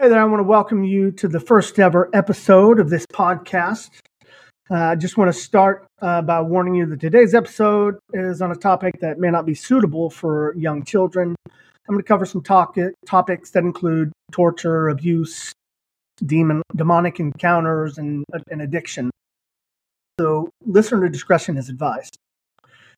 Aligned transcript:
Hey 0.00 0.08
there, 0.08 0.20
I 0.20 0.26
want 0.26 0.38
to 0.38 0.44
welcome 0.44 0.84
you 0.84 1.10
to 1.10 1.26
the 1.26 1.40
first 1.40 1.76
ever 1.80 2.08
episode 2.12 2.78
of 2.78 2.88
this 2.88 3.04
podcast. 3.04 3.90
Uh, 4.70 4.76
I 4.76 4.94
just 4.94 5.16
want 5.16 5.34
to 5.34 5.36
start 5.36 5.88
uh, 6.00 6.22
by 6.22 6.40
warning 6.40 6.76
you 6.76 6.86
that 6.86 7.00
today's 7.00 7.34
episode 7.34 7.96
is 8.12 8.40
on 8.40 8.52
a 8.52 8.54
topic 8.54 9.00
that 9.00 9.18
may 9.18 9.28
not 9.28 9.44
be 9.44 9.56
suitable 9.56 10.08
for 10.08 10.54
young 10.56 10.84
children. 10.84 11.34
I'm 11.48 11.52
going 11.88 11.98
to 11.98 12.06
cover 12.06 12.26
some 12.26 12.44
talk- 12.44 12.76
topics 13.06 13.50
that 13.50 13.64
include 13.64 14.12
torture, 14.30 14.88
abuse, 14.88 15.52
demon, 16.24 16.62
demonic 16.76 17.18
encounters, 17.18 17.98
and, 17.98 18.24
and 18.52 18.62
addiction. 18.62 19.10
So, 20.20 20.48
listener 20.64 21.08
discretion 21.08 21.56
is 21.56 21.68
advised. 21.68 22.16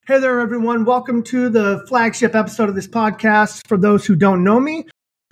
Hey 0.07 0.19
there, 0.19 0.41
everyone. 0.41 0.85
Welcome 0.85 1.23
to 1.25 1.49
the 1.49 1.83
flagship 1.89 2.35
episode 2.35 2.69
of 2.69 2.75
this 2.75 2.89
podcast. 2.89 3.67
For 3.69 3.79
those 3.79 4.05
who 4.05 4.17
don't 4.17 4.45
know 4.45 4.61
me, 4.61 4.85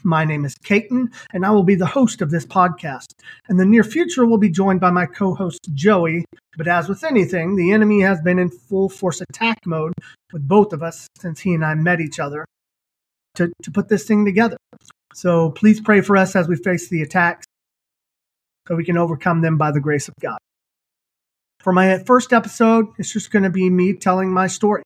my 0.04 0.24
name 0.24 0.44
is 0.44 0.54
Caton, 0.54 1.10
and 1.32 1.44
I 1.44 1.50
will 1.50 1.62
be 1.62 1.74
the 1.74 1.86
host 1.86 2.22
of 2.22 2.30
this 2.30 2.46
podcast. 2.46 3.12
In 3.48 3.56
the 3.56 3.66
near 3.66 3.84
future, 3.84 4.26
we'll 4.26 4.38
be 4.38 4.50
joined 4.50 4.80
by 4.80 4.90
my 4.90 5.06
co 5.06 5.34
host, 5.34 5.60
Joey. 5.74 6.24
But 6.56 6.68
as 6.68 6.88
with 6.88 7.04
anything, 7.04 7.56
the 7.56 7.72
enemy 7.72 8.00
has 8.02 8.20
been 8.20 8.38
in 8.38 8.50
full 8.50 8.88
force 8.88 9.20
attack 9.20 9.58
mode 9.66 9.94
with 10.32 10.46
both 10.46 10.72
of 10.72 10.82
us 10.82 11.08
since 11.18 11.40
he 11.40 11.54
and 11.54 11.64
I 11.64 11.74
met 11.74 12.00
each 12.00 12.18
other 12.18 12.44
to, 13.36 13.52
to 13.62 13.70
put 13.70 13.88
this 13.88 14.04
thing 14.04 14.24
together. 14.24 14.56
So 15.14 15.50
please 15.50 15.80
pray 15.80 16.00
for 16.00 16.16
us 16.16 16.36
as 16.36 16.48
we 16.48 16.56
face 16.56 16.88
the 16.88 17.02
attacks 17.02 17.46
so 18.66 18.76
we 18.76 18.84
can 18.84 18.98
overcome 18.98 19.40
them 19.40 19.56
by 19.56 19.70
the 19.70 19.80
grace 19.80 20.08
of 20.08 20.14
God. 20.20 20.38
For 21.60 21.72
my 21.72 21.98
first 21.98 22.32
episode, 22.32 22.86
it's 22.98 23.12
just 23.12 23.30
going 23.30 23.42
to 23.42 23.50
be 23.50 23.68
me 23.68 23.94
telling 23.94 24.30
my 24.30 24.46
story 24.46 24.82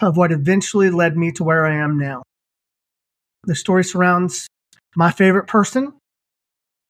of 0.00 0.16
what 0.16 0.32
eventually 0.32 0.90
led 0.90 1.16
me 1.16 1.30
to 1.32 1.44
where 1.44 1.66
I 1.66 1.76
am 1.76 1.98
now. 1.98 2.22
The 3.44 3.54
story 3.54 3.84
surrounds 3.84 4.46
my 4.96 5.10
favorite 5.10 5.46
person 5.46 5.94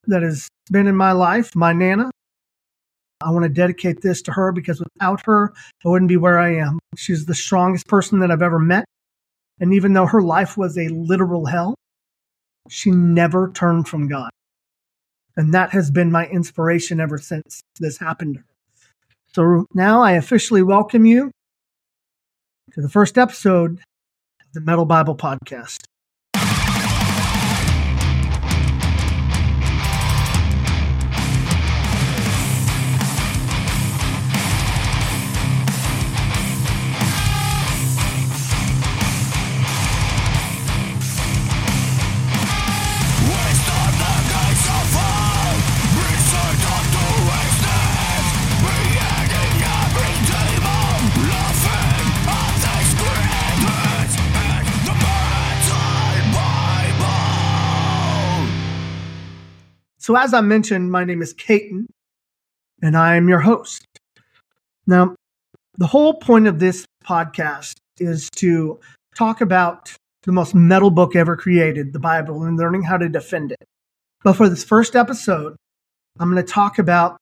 that 0.07 0.23
has 0.23 0.49
been 0.71 0.87
in 0.87 0.97
my 0.97 1.13
life, 1.13 1.55
my 1.55 1.73
Nana. 1.73 2.11
I 3.23 3.31
want 3.31 3.45
to 3.45 3.49
dedicate 3.51 4.01
this 4.01 4.23
to 4.23 4.33
her 4.33 4.51
because 4.51 4.81
without 4.81 5.25
her, 5.27 5.53
I 5.85 5.89
wouldn't 5.89 6.09
be 6.09 6.17
where 6.17 6.39
I 6.39 6.57
am. 6.57 6.79
She's 6.97 7.27
the 7.27 7.35
strongest 7.35 7.87
person 7.87 8.21
that 8.21 8.31
I've 8.31 8.43
ever 8.43 8.59
met. 8.59 8.85
And 9.61 9.75
even 9.75 9.93
though 9.93 10.07
her 10.07 10.23
life 10.23 10.57
was 10.57 10.77
a 10.79 10.89
literal 10.89 11.47
hell, 11.47 11.75
she 12.69 12.91
never 12.91 13.51
turned 13.53 13.89
from 13.89 14.09
God. 14.09 14.31
And 15.37 15.55
that 15.55 15.71
has 15.71 15.91
been 15.91 16.11
my 16.11 16.27
inspiration 16.27 16.99
ever 16.99 17.19
since 17.19 17.61
this 17.79 17.99
happened. 17.99 18.43
So 19.35 19.67
now 19.75 20.03
I 20.03 20.13
officially 20.13 20.63
welcome 20.63 21.05
you 21.05 21.31
to 22.73 22.81
the 22.81 22.89
first 22.89 23.19
episode 23.19 23.73
of 23.73 24.53
the 24.55 24.61
Metal 24.61 24.87
Bible 24.87 25.17
Podcast. 25.17 25.85
So, 60.11 60.17
as 60.17 60.35
I 60.35 60.41
mentioned, 60.41 60.91
my 60.91 61.05
name 61.05 61.23
is 61.23 61.33
Caton, 61.33 61.87
and 62.83 62.97
I 62.97 63.15
am 63.15 63.29
your 63.29 63.39
host. 63.39 63.87
Now, 64.85 65.15
the 65.79 65.87
whole 65.87 66.15
point 66.15 66.49
of 66.49 66.59
this 66.59 66.85
podcast 67.05 67.75
is 68.01 68.29
to 68.39 68.81
talk 69.15 69.41
about 69.41 69.95
the 70.25 70.33
most 70.33 70.53
metal 70.53 70.91
book 70.91 71.15
ever 71.15 71.37
created, 71.37 71.93
the 71.93 72.01
Bible, 72.01 72.43
and 72.43 72.59
learning 72.59 72.83
how 72.83 72.97
to 72.97 73.09
defend 73.09 73.53
it. 73.53 73.65
But 74.25 74.33
for 74.33 74.49
this 74.49 74.65
first 74.65 74.97
episode, 74.97 75.55
I'm 76.19 76.29
going 76.29 76.45
to 76.45 76.53
talk 76.53 76.81
about 76.81 77.17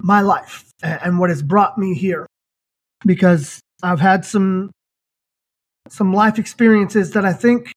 my 0.00 0.20
life 0.20 0.70
and 0.80 1.18
what 1.18 1.30
has 1.30 1.42
brought 1.42 1.76
me 1.76 1.94
here 1.94 2.28
because 3.04 3.58
I've 3.82 3.98
had 3.98 4.24
some 4.24 4.70
some 5.88 6.12
life 6.12 6.38
experiences 6.38 7.10
that 7.14 7.24
I 7.24 7.32
think 7.32 7.72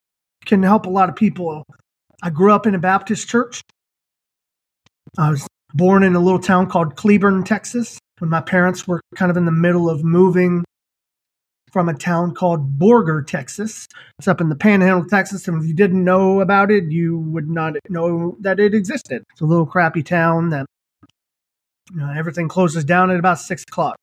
can 0.45 0.61
help 0.61 0.85
a 0.85 0.91
lot 0.91 1.09
of 1.09 1.16
people. 1.16 1.63
I 2.22 2.29
grew 2.29 2.53
up 2.53 2.67
in 2.67 2.75
a 2.75 2.79
Baptist 2.79 3.27
church 3.27 3.63
I 5.18 5.29
was 5.31 5.47
born 5.73 6.03
in 6.03 6.16
a 6.16 6.19
little 6.19 6.40
town 6.40 6.68
called 6.68 6.95
Cleburne, 6.95 7.44
Texas, 7.44 8.00
when 8.19 8.29
my 8.29 8.41
parents 8.41 8.88
were 8.88 9.01
kind 9.16 9.31
of 9.31 9.38
in 9.38 9.45
the 9.45 9.51
middle 9.51 9.90
of 9.90 10.03
moving 10.03 10.63
from 11.72 11.90
a 11.90 11.94
town 11.94 12.34
called 12.34 12.79
Borger, 12.79 13.25
Texas. 13.25 13.88
It's 14.17 14.28
up 14.28 14.41
in 14.41 14.50
the 14.50 14.56
panhandle 14.56 15.01
of 15.01 15.09
Texas. 15.09 15.47
And 15.47 15.62
if 15.62 15.67
you 15.67 15.73
didn't 15.73 16.03
know 16.03 16.40
about 16.40 16.72
it, 16.72 16.85
you 16.85 17.19
would 17.19 17.50
not 17.50 17.75
know 17.90 18.38
that 18.40 18.59
it 18.59 18.73
existed. 18.73 19.23
It's 19.31 19.41
a 19.41 19.46
little 19.46 19.66
crappy 19.66 20.01
town 20.01 20.50
that 20.50 20.66
you 21.91 22.00
know, 22.00 22.12
everything 22.12 22.47
closes 22.47 22.84
down 22.84 23.12
at 23.12 23.19
about 23.19 23.40
six 23.40 23.63
o'clock. 23.63 23.96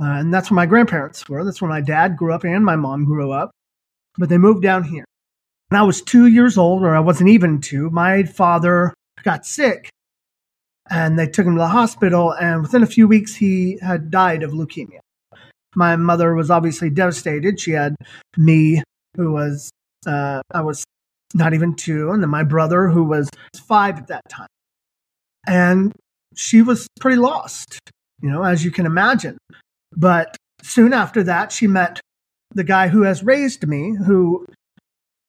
Uh, 0.00 0.04
and 0.04 0.32
that's 0.32 0.50
where 0.50 0.56
my 0.56 0.66
grandparents 0.66 1.28
were. 1.28 1.44
That's 1.44 1.60
where 1.60 1.70
my 1.70 1.80
dad 1.80 2.16
grew 2.16 2.32
up 2.32 2.44
and 2.44 2.64
my 2.64 2.76
mom 2.76 3.04
grew 3.04 3.32
up. 3.32 3.50
But 4.16 4.28
they 4.28 4.38
moved 4.38 4.62
down 4.62 4.84
here. 4.84 5.04
When 5.68 5.80
I 5.80 5.84
was 5.84 6.02
two 6.02 6.26
years 6.26 6.56
old, 6.56 6.82
or 6.82 6.96
I 6.96 7.00
wasn't 7.00 7.30
even 7.30 7.60
two, 7.60 7.90
my 7.90 8.22
father 8.22 8.94
got 9.22 9.44
sick 9.44 9.90
and 10.90 11.18
they 11.18 11.26
took 11.26 11.46
him 11.46 11.54
to 11.54 11.60
the 11.60 11.68
hospital. 11.68 12.32
And 12.32 12.62
within 12.62 12.82
a 12.82 12.86
few 12.86 13.08
weeks, 13.08 13.34
he 13.34 13.78
had 13.82 14.10
died 14.10 14.42
of 14.42 14.52
leukemia. 14.52 15.00
My 15.74 15.96
mother 15.96 16.34
was 16.34 16.50
obviously 16.50 16.90
devastated. 16.90 17.60
She 17.60 17.72
had 17.72 17.94
me, 18.36 18.82
who 19.16 19.32
was, 19.32 19.70
uh, 20.06 20.40
I 20.52 20.62
was 20.62 20.84
not 21.34 21.54
even 21.54 21.74
two, 21.74 22.10
and 22.10 22.22
then 22.22 22.30
my 22.30 22.42
brother, 22.42 22.88
who 22.88 23.04
was 23.04 23.28
five 23.66 23.98
at 23.98 24.06
that 24.08 24.28
time. 24.28 24.48
And 25.46 25.92
she 26.34 26.62
was 26.62 26.86
pretty 27.00 27.18
lost, 27.18 27.78
you 28.20 28.30
know, 28.30 28.42
as 28.42 28.64
you 28.64 28.70
can 28.70 28.86
imagine. 28.86 29.36
But 29.96 30.36
soon 30.62 30.92
after 30.92 31.22
that, 31.24 31.52
she 31.52 31.66
met 31.66 32.00
the 32.54 32.64
guy 32.64 32.88
who 32.88 33.02
has 33.02 33.22
raised 33.22 33.66
me, 33.66 33.94
who 33.94 34.46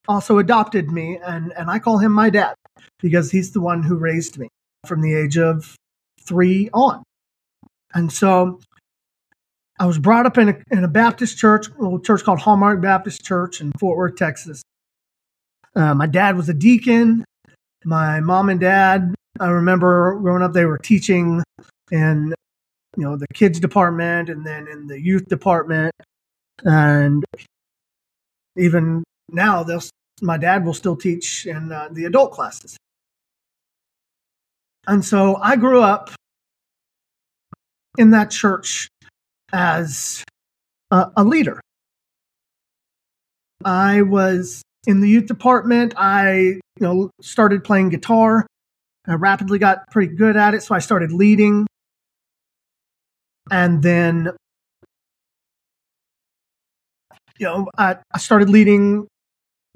also 0.08 0.38
adopted 0.38 0.90
me, 0.92 1.20
and, 1.24 1.52
and 1.54 1.70
I 1.70 1.80
call 1.80 1.98
him 1.98 2.12
my 2.12 2.30
dad 2.30 2.56
because 3.00 3.30
he's 3.30 3.52
the 3.52 3.62
one 3.62 3.84
who 3.84 3.96
raised 3.96 4.38
me 4.38 4.48
from 4.86 5.02
the 5.02 5.16
age 5.16 5.38
of 5.38 5.76
three 6.22 6.70
on. 6.74 7.04
And 7.94 8.12
so 8.12 8.60
I 9.80 9.86
was 9.86 9.98
brought 9.98 10.26
up 10.26 10.38
in 10.38 10.50
a, 10.50 10.58
in 10.72 10.84
a 10.84 10.88
Baptist 10.88 11.38
church, 11.38 11.68
a 11.68 11.82
little 11.82 12.00
church 12.00 12.24
called 12.24 12.40
Hallmark 12.40 12.82
Baptist 12.82 13.24
Church 13.24 13.62
in 13.62 13.72
Fort 13.80 13.98
Worth, 13.98 14.16
Texas. 14.16 14.62
Uh, 15.76 15.94
my 15.94 16.08
dad 16.08 16.36
was 16.36 16.50
a 16.50 16.54
deacon. 16.54 17.24
My 17.86 18.20
mom 18.20 18.50
and 18.50 18.60
dad, 18.60 19.16
I 19.40 19.48
remember 19.50 20.20
growing 20.20 20.44
up, 20.44 20.54
they 20.54 20.66
were 20.66 20.78
teaching 20.78 21.44
in 21.92 22.34
you 22.98 23.04
know 23.04 23.16
the 23.16 23.28
kids 23.34 23.60
department 23.60 24.30
and 24.30 24.46
then 24.46 24.68
in 24.68 24.88
the 24.88 25.00
youth 25.00 25.26
department, 25.28 25.94
and 26.64 27.24
even 28.58 29.04
now 29.32 29.64
they'll 29.64 29.82
my 30.22 30.38
dad 30.38 30.66
will 30.66 30.74
still 30.74 30.98
teach 30.98 31.46
in 31.46 31.72
uh, 31.72 31.88
the 31.92 32.04
adult 32.04 32.32
classes. 32.32 32.76
And 34.88 35.04
so 35.06 35.36
I 35.36 35.56
grew 35.56 35.82
up 35.82 36.12
in 37.98 38.12
that 38.12 38.32
church 38.32 38.88
as 39.52 40.24
a, 40.92 41.12
a 41.18 41.24
leader. 41.24 41.60
I 43.64 44.04
was 44.04 44.62
in 44.88 45.02
the 45.02 45.10
youth 45.10 45.26
department. 45.26 45.94
I, 45.98 46.34
you 46.34 46.62
know, 46.80 47.10
started 47.22 47.64
playing 47.64 47.90
guitar. 47.90 48.48
I 49.08 49.14
rapidly 49.16 49.60
got 49.60 49.90
pretty 49.92 50.16
good 50.16 50.38
at 50.38 50.54
it, 50.54 50.64
so 50.64 50.76
I 50.76 50.80
started 50.80 51.12
leading. 51.12 51.68
And 53.52 53.82
then, 53.82 54.30
you 57.38 57.46
know, 57.48 57.68
I, 57.78 57.98
I 58.14 58.18
started 58.20 58.50
leading 58.50 59.08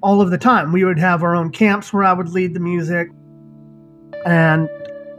all 0.01 0.21
of 0.21 0.29
the 0.29 0.37
time. 0.37 0.71
We 0.71 0.83
would 0.83 0.99
have 0.99 1.23
our 1.23 1.35
own 1.35 1.49
camps 1.51 1.91
where 1.91 2.03
I 2.03 2.13
would 2.13 2.29
lead 2.29 2.53
the 2.53 2.59
music. 2.59 3.09
And 4.25 4.69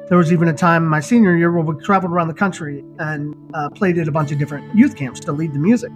there 0.08 0.18
was 0.18 0.32
even 0.32 0.48
a 0.48 0.52
time 0.52 0.82
in 0.82 0.88
my 0.88 1.00
senior 1.00 1.36
year 1.36 1.50
where 1.50 1.64
we 1.64 1.82
traveled 1.82 2.12
around 2.12 2.28
the 2.28 2.34
country 2.34 2.84
and 2.98 3.34
uh, 3.54 3.70
played 3.70 3.96
at 3.98 4.06
a 4.06 4.12
bunch 4.12 4.32
of 4.32 4.38
different 4.38 4.74
youth 4.74 4.96
camps 4.96 5.18
to 5.20 5.32
lead 5.32 5.54
the 5.54 5.58
music. 5.58 5.90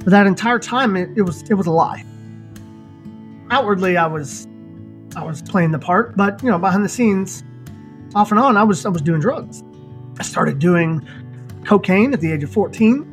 But 0.00 0.10
that 0.10 0.26
entire 0.26 0.58
time, 0.58 0.96
it, 0.96 1.10
it 1.16 1.22
was 1.22 1.42
it 1.50 1.54
was 1.54 1.66
a 1.66 1.70
lie. 1.70 2.04
Outwardly, 3.50 3.96
I 3.96 4.06
was 4.06 4.48
I 5.14 5.24
was 5.24 5.42
playing 5.42 5.70
the 5.70 5.78
part, 5.78 6.16
but 6.16 6.42
you 6.42 6.50
know, 6.50 6.58
behind 6.58 6.84
the 6.84 6.88
scenes, 6.88 7.44
off 8.14 8.30
and 8.30 8.40
on, 8.40 8.56
I 8.56 8.64
was 8.64 8.84
I 8.84 8.88
was 8.88 9.02
doing 9.02 9.20
drugs. 9.20 9.62
I 10.18 10.22
started 10.22 10.58
doing 10.58 11.06
cocaine 11.64 12.12
at 12.12 12.20
the 12.20 12.32
age 12.32 12.42
of 12.42 12.50
fourteen. 12.50 13.12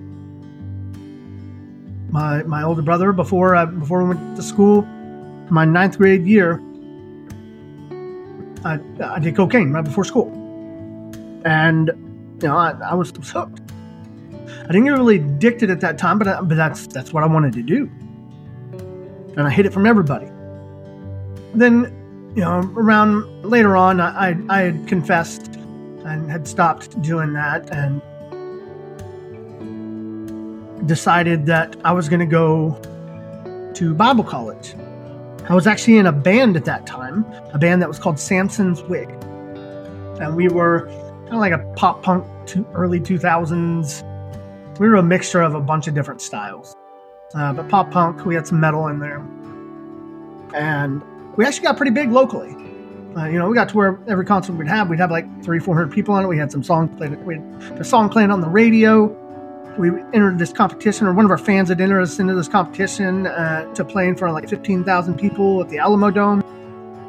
My 2.11 2.43
my 2.43 2.63
older 2.63 2.81
brother, 2.81 3.11
before 3.11 3.55
I, 3.55 3.65
before 3.65 4.03
we 4.03 4.09
went 4.09 4.35
to 4.35 4.43
school, 4.43 4.83
my 5.49 5.65
ninth 5.65 5.97
grade 5.97 6.25
year, 6.25 6.61
I, 8.65 8.79
I 9.03 9.19
did 9.19 9.35
cocaine 9.35 9.71
right 9.71 9.83
before 9.83 10.03
school. 10.03 10.31
And, 11.45 11.87
you 12.41 12.47
know, 12.47 12.57
I, 12.57 12.71
I 12.91 12.93
was, 12.93 13.11
hooked. 13.11 13.61
I 14.45 14.67
didn't 14.67 14.85
get 14.85 14.91
really 14.91 15.17
addicted 15.17 15.69
at 15.69 15.81
that 15.81 15.97
time, 15.97 16.17
but, 16.17 16.27
I, 16.27 16.41
but 16.41 16.55
that's, 16.55 16.87
that's 16.87 17.11
what 17.11 17.23
I 17.23 17.27
wanted 17.27 17.53
to 17.53 17.61
do. 17.61 17.89
And 19.35 19.41
I 19.41 19.49
hid 19.49 19.65
it 19.65 19.73
from 19.73 19.85
everybody. 19.85 20.27
Then, 21.53 22.31
you 22.35 22.41
know, 22.41 22.59
around 22.75 23.43
later 23.43 23.75
on, 23.75 23.99
I, 23.99 24.37
I 24.49 24.61
had 24.61 24.87
confessed 24.87 25.47
and 26.05 26.29
had 26.29 26.47
stopped 26.47 27.01
doing 27.01 27.33
that 27.33 27.69
and 27.71 28.01
decided 30.87 31.45
that 31.45 31.75
I 31.83 31.91
was 31.93 32.09
going 32.09 32.19
to 32.19 32.25
go 32.25 32.79
to 33.75 33.93
Bible 33.93 34.23
college. 34.23 34.75
I 35.49 35.55
was 35.55 35.67
actually 35.67 35.97
in 35.97 36.05
a 36.05 36.11
band 36.11 36.55
at 36.55 36.63
that 36.65 36.85
time, 36.87 37.25
a 37.53 37.59
band 37.59 37.81
that 37.81 37.89
was 37.89 37.99
called 37.99 38.17
Samson's 38.17 38.81
Wig. 38.83 39.09
And 40.21 40.37
we 40.37 40.47
were 40.47 40.87
kind 41.23 41.33
of 41.33 41.39
like 41.39 41.51
a 41.51 41.73
pop 41.75 42.01
punk 42.01 42.25
to 42.47 42.65
early 42.73 42.99
2000s. 42.99 44.79
We 44.79 44.87
were 44.87 44.95
a 44.95 45.03
mixture 45.03 45.41
of 45.41 45.53
a 45.53 45.59
bunch 45.59 45.87
of 45.87 45.93
different 45.93 46.21
styles. 46.21 46.75
Uh, 47.35 47.51
but 47.51 47.67
pop 47.67 47.91
punk, 47.91 48.25
we 48.25 48.35
had 48.35 48.47
some 48.47 48.61
metal 48.61 48.87
in 48.87 48.99
there. 48.99 49.17
And 50.55 51.03
we 51.35 51.45
actually 51.45 51.63
got 51.63 51.75
pretty 51.75 51.91
big 51.91 52.11
locally. 52.11 52.55
Uh, 53.17 53.25
you 53.25 53.37
know, 53.37 53.49
we 53.49 53.53
got 53.53 53.69
to 53.69 53.77
where 53.77 53.99
every 54.07 54.25
concert 54.25 54.53
we'd 54.53 54.67
have, 54.67 54.89
we'd 54.89 54.99
have 54.99 55.11
like 55.11 55.43
three, 55.43 55.59
four 55.59 55.75
hundred 55.75 55.91
people 55.91 56.15
on 56.15 56.23
it. 56.23 56.27
We 56.27 56.37
had 56.37 56.51
some 56.51 56.63
songs 56.63 56.95
played. 56.97 57.11
We 57.25 57.35
had 57.35 57.79
a 57.79 57.83
song 57.83 58.09
playing 58.09 58.31
on 58.31 58.39
the 58.39 58.49
radio 58.49 59.07
we 59.77 59.89
entered 60.13 60.37
this 60.37 60.53
competition, 60.53 61.07
or 61.07 61.13
one 61.13 61.25
of 61.25 61.31
our 61.31 61.37
fans 61.37 61.69
had 61.69 61.81
entered 61.81 62.01
us 62.01 62.19
into 62.19 62.35
this 62.35 62.47
competition 62.47 63.27
uh, 63.27 63.73
to 63.73 63.83
play 63.83 64.07
in 64.07 64.15
front 64.15 64.35
of 64.35 64.41
like 64.41 64.49
15,000 64.49 65.17
people 65.17 65.61
at 65.61 65.69
the 65.69 65.77
Alamodome, 65.77 66.43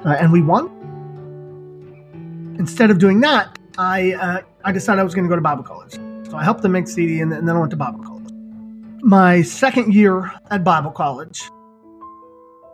uh, 0.05 0.11
and 0.11 0.33
we 0.33 0.43
won. 0.43 0.71
Instead 2.59 2.91
of 2.91 2.99
doing 2.99 3.21
that, 3.21 3.59
I 3.77 4.13
uh, 4.13 4.41
I 4.65 4.73
decided 4.73 5.01
I 5.01 5.05
was 5.05 5.15
going 5.15 5.25
to 5.25 5.29
go 5.29 5.37
to 5.37 5.43
Bible 5.43 5.65
college. 5.65 5.95
So 6.29 6.37
I 6.37 6.45
helped 6.45 6.63
them 6.63 6.73
make 6.73 6.89
CD, 6.89 7.21
and, 7.21 7.33
and 7.33 7.47
then 7.47 7.57
I 7.57 7.59
went 7.59 7.71
to 7.73 7.77
Bible 7.77 8.03
college. 8.03 8.31
My 9.03 9.43
second 9.43 9.93
year 9.93 10.33
at 10.51 10.65
Bible 10.65 10.91
college, 10.91 11.43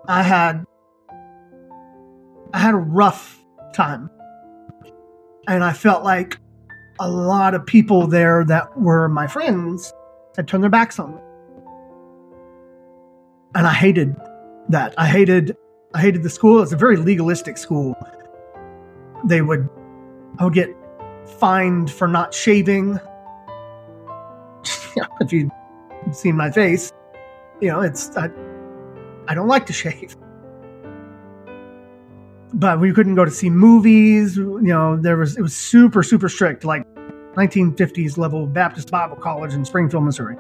I 0.07 0.23
had 0.23 0.65
I 2.53 2.59
had 2.59 2.75
a 2.75 2.79
rough 2.79 3.43
time, 3.73 4.11
and 5.49 5.65
I 5.65 5.73
felt 5.73 6.05
like 6.05 6.39
a 7.01 7.09
lot 7.09 7.55
of 7.55 7.65
people 7.65 8.07
there 8.07 8.45
that 8.45 8.79
were 8.79 9.09
my 9.09 9.27
friends 9.27 9.93
had 10.37 10.47
turned 10.47 10.63
their 10.63 10.71
backs 10.71 10.99
on 10.99 11.15
me. 11.15 11.21
And 13.55 13.67
I 13.67 13.73
hated 13.73 14.15
that. 14.69 14.95
I 14.99 15.07
hated 15.09 15.57
I 15.95 16.01
hated 16.01 16.23
the 16.23 16.31
school. 16.31 16.63
It's 16.63 16.73
a 16.73 16.77
very 16.77 16.97
legalistic 16.97 17.59
school. 17.59 17.97
They 19.25 19.43
would 19.43 19.69
I 20.39 20.45
would 20.45 20.55
get 20.55 20.69
fined 21.39 21.91
for 21.91 22.07
not 22.07 22.35
shaving. 22.35 23.01
if 25.21 25.33
you'd 25.33 25.51
seen 26.13 26.37
my 26.37 26.51
face, 26.51 26.93
you 27.61 27.69
know, 27.69 27.81
it's 27.81 28.15
I, 28.17 28.31
I 29.27 29.35
don't 29.35 29.49
like 29.49 29.67
to 29.67 29.73
shave 29.73 30.17
but 32.55 32.81
we 32.81 32.93
couldn't 32.93 33.15
go 33.15 33.25
to 33.25 33.31
see 33.31 33.51
movies. 33.51 34.37
You 34.37 34.61
know, 34.61 34.97
there 34.97 35.17
was 35.17 35.37
it 35.37 35.43
was 35.43 35.57
super 35.57 36.03
super 36.03 36.29
strict, 36.29 36.65
like 36.65 36.87
1950s 37.35 38.19
level 38.19 38.47
Baptist 38.47 38.91
Bible 38.91 39.17
College 39.17 39.55
in 39.55 39.65
Springfield, 39.65 40.05
Missouri. 40.05 40.37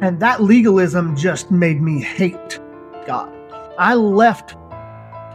And 0.00 0.20
that 0.20 0.42
legalism 0.42 1.16
just 1.16 1.50
made 1.50 1.80
me 1.80 2.00
hate 2.00 2.60
God. 3.06 3.32
I 3.78 3.94
left 3.94 4.54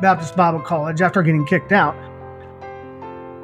Baptist 0.01 0.35
Bible 0.35 0.61
College 0.61 1.01
after 1.01 1.21
getting 1.23 1.45
kicked 1.45 1.71
out 1.71 1.95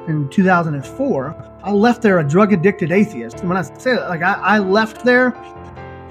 in 0.08 0.28
2004. 0.30 1.58
I 1.62 1.70
left 1.72 2.02
there 2.02 2.18
a 2.18 2.24
drug 2.26 2.52
addicted 2.52 2.92
atheist. 2.92 3.40
And 3.40 3.48
when 3.48 3.58
I 3.58 3.62
say 3.62 3.96
that, 3.96 4.08
like 4.08 4.22
I, 4.22 4.34
I 4.34 4.58
left 4.58 5.04
there 5.04 5.30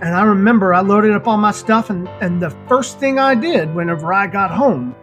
and 0.01 0.15
I 0.15 0.24
remember 0.24 0.74
I 0.74 0.81
loaded 0.81 1.12
up 1.13 1.27
all 1.27 1.38
my 1.38 1.51
stuff, 1.51 1.89
and, 1.89 2.07
and 2.21 2.42
the 2.42 2.50
first 2.68 3.00
thing 3.00 3.18
I 3.18 3.33
did 3.36 3.74
whenever 3.74 4.13
I 4.13 4.27
got 4.27 4.51
home 4.51 4.95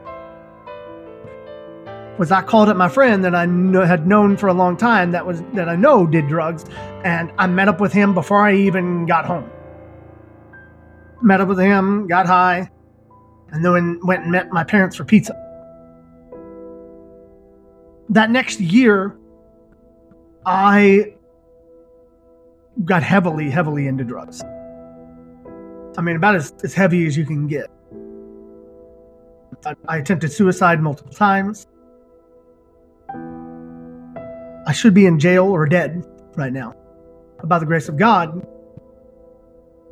was 2.18 2.30
I 2.30 2.42
called 2.42 2.68
up 2.68 2.76
my 2.76 2.88
friend 2.88 3.24
that 3.24 3.34
I 3.34 3.46
kn- 3.46 3.72
had 3.74 4.06
known 4.06 4.36
for 4.36 4.48
a 4.48 4.52
long 4.52 4.76
time 4.76 5.12
that 5.12 5.26
was 5.26 5.42
that 5.54 5.68
I 5.68 5.76
know 5.76 6.06
did 6.06 6.28
drugs, 6.28 6.64
and 7.04 7.32
I 7.38 7.46
met 7.46 7.68
up 7.68 7.80
with 7.80 7.92
him 7.92 8.12
before 8.12 8.42
I 8.42 8.54
even 8.54 9.06
got 9.06 9.24
home. 9.24 9.50
Met 11.22 11.40
up 11.40 11.48
with 11.48 11.58
him, 11.58 12.06
got 12.06 12.26
high, 12.26 12.70
and 13.50 13.64
then 13.64 13.98
went 14.04 14.24
and 14.24 14.32
met 14.32 14.52
my 14.52 14.62
parents 14.62 14.96
for 14.96 15.04
pizza. 15.04 15.34
That 18.10 18.30
next 18.30 18.60
year, 18.60 19.16
I 20.44 21.14
got 22.84 23.02
heavily, 23.02 23.48
heavily 23.48 23.86
into 23.86 24.04
drugs. 24.04 24.42
I 25.96 26.00
mean, 26.00 26.16
about 26.16 26.36
as, 26.36 26.52
as 26.64 26.74
heavy 26.74 27.06
as 27.06 27.16
you 27.16 27.24
can 27.24 27.46
get. 27.46 27.70
I, 29.64 29.74
I 29.88 29.96
attempted 29.98 30.32
suicide 30.32 30.80
multiple 30.80 31.12
times. 31.12 31.66
I 34.66 34.72
should 34.72 34.94
be 34.94 35.06
in 35.06 35.18
jail 35.18 35.46
or 35.46 35.66
dead 35.66 36.06
right 36.36 36.52
now. 36.52 36.74
But 37.38 37.48
by 37.48 37.58
the 37.58 37.66
grace 37.66 37.88
of 37.88 37.96
God, 37.96 38.46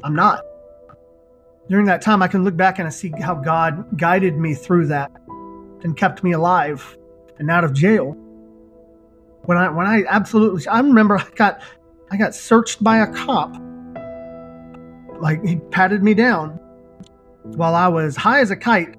I'm 0.03 0.15
not. 0.15 0.45
During 1.69 1.87
that 1.87 2.03
time, 2.03 2.23
I 2.23 2.29
can 2.29 2.45
look 2.45 2.57
back 2.57 2.79
and 2.79 2.87
I 2.87 2.91
see 2.91 3.13
how 3.21 3.35
God 3.35 3.99
guided 3.99 4.37
me 4.37 4.55
through 4.55 4.87
that 4.87 5.11
and 5.83 5.97
kept 5.97 6.25
me 6.25 6.33
alive 6.33 6.97
and 7.39 7.51
out 7.51 7.65
of 7.65 7.73
jail. 7.73 8.13
When 9.45 9.57
I 9.57 9.71
when 9.71 9.87
I 9.87 10.05
absolutely 10.09 10.67
I 10.69 10.81
remember 10.81 11.19
I 11.19 11.27
got 11.35 11.63
I 12.11 12.17
got 12.17 12.35
searched 12.35 12.83
by 12.83 12.99
a 12.99 13.07
cop 13.13 13.55
like 15.21 15.45
he 15.45 15.57
patted 15.71 16.03
me 16.03 16.15
down 16.15 16.59
while 17.43 17.75
I 17.75 17.89
was 17.89 18.17
high 18.17 18.41
as 18.41 18.51
a 18.51 18.57
kite 18.57 18.97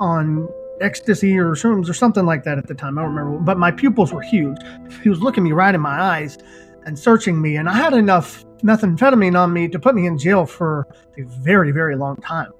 on 0.00 0.48
ecstasy 0.80 1.38
or 1.38 1.52
shrooms 1.52 1.88
or 1.88 1.94
something 1.94 2.24
like 2.24 2.44
that 2.44 2.58
at 2.58 2.66
the 2.66 2.74
time. 2.74 2.98
I 2.98 3.02
don't 3.02 3.14
remember, 3.14 3.38
but 3.38 3.58
my 3.58 3.70
pupils 3.70 4.12
were 4.12 4.22
huge. 4.22 4.58
He 5.02 5.08
was 5.08 5.20
looking 5.20 5.44
me 5.44 5.52
right 5.52 5.74
in 5.74 5.80
my 5.80 6.00
eyes 6.00 6.38
and 6.84 6.98
searching 6.98 7.40
me, 7.40 7.56
and 7.56 7.68
I 7.68 7.74
had 7.74 7.92
enough 7.92 8.44
methamphetamine 8.62 9.38
on 9.38 9.52
me 9.52 9.68
to 9.68 9.78
put 9.78 9.94
me 9.94 10.06
in 10.06 10.18
jail 10.18 10.46
for 10.46 10.86
a 11.16 11.22
very, 11.22 11.70
very 11.70 11.96
long 11.96 12.16
time, 12.16 12.52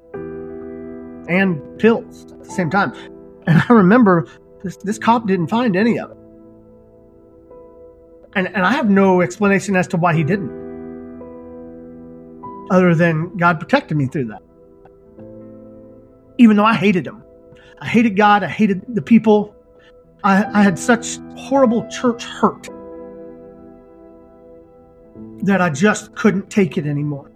and 1.29 1.79
pills 1.79 2.33
at 2.33 2.45
the 2.45 2.50
same 2.50 2.71
time. 2.71 2.93
And 3.47 3.62
I 3.69 3.73
remember 3.73 4.27
this 4.62 4.77
this 4.79 4.99
cop 4.99 5.27
didn't 5.27 5.49
find 5.49 5.77
any 5.77 5.99
of 5.99 6.11
it, 6.11 6.17
and 8.35 8.49
and 8.49 8.67
I 8.67 8.73
have 8.73 8.91
no 8.91 9.23
explanation 9.23 9.77
as 9.77 9.87
to 9.88 9.97
why 9.97 10.15
he 10.15 10.25
didn't 10.25 10.58
other 12.71 12.95
than 12.95 13.37
God 13.37 13.59
protected 13.61 13.97
me 13.97 14.07
through 14.07 14.27
that. 14.27 14.43
Even 16.39 16.57
though 16.57 16.65
I 16.65 16.75
hated 16.75 17.07
him, 17.07 17.25
I 17.81 17.87
hated 17.87 18.17
God, 18.17 18.43
I 18.43 18.49
hated 18.49 18.83
the 18.95 19.03
people. 19.03 19.55
I, 20.25 20.45
I 20.53 20.63
had 20.63 20.79
such 20.79 21.19
horrible 21.37 21.89
church 21.89 22.25
hurt 22.25 22.69
that 25.43 25.61
I 25.61 25.71
just 25.71 26.15
couldn't 26.15 26.51
take 26.51 26.77
it 26.77 26.87
anymore. 26.87 27.31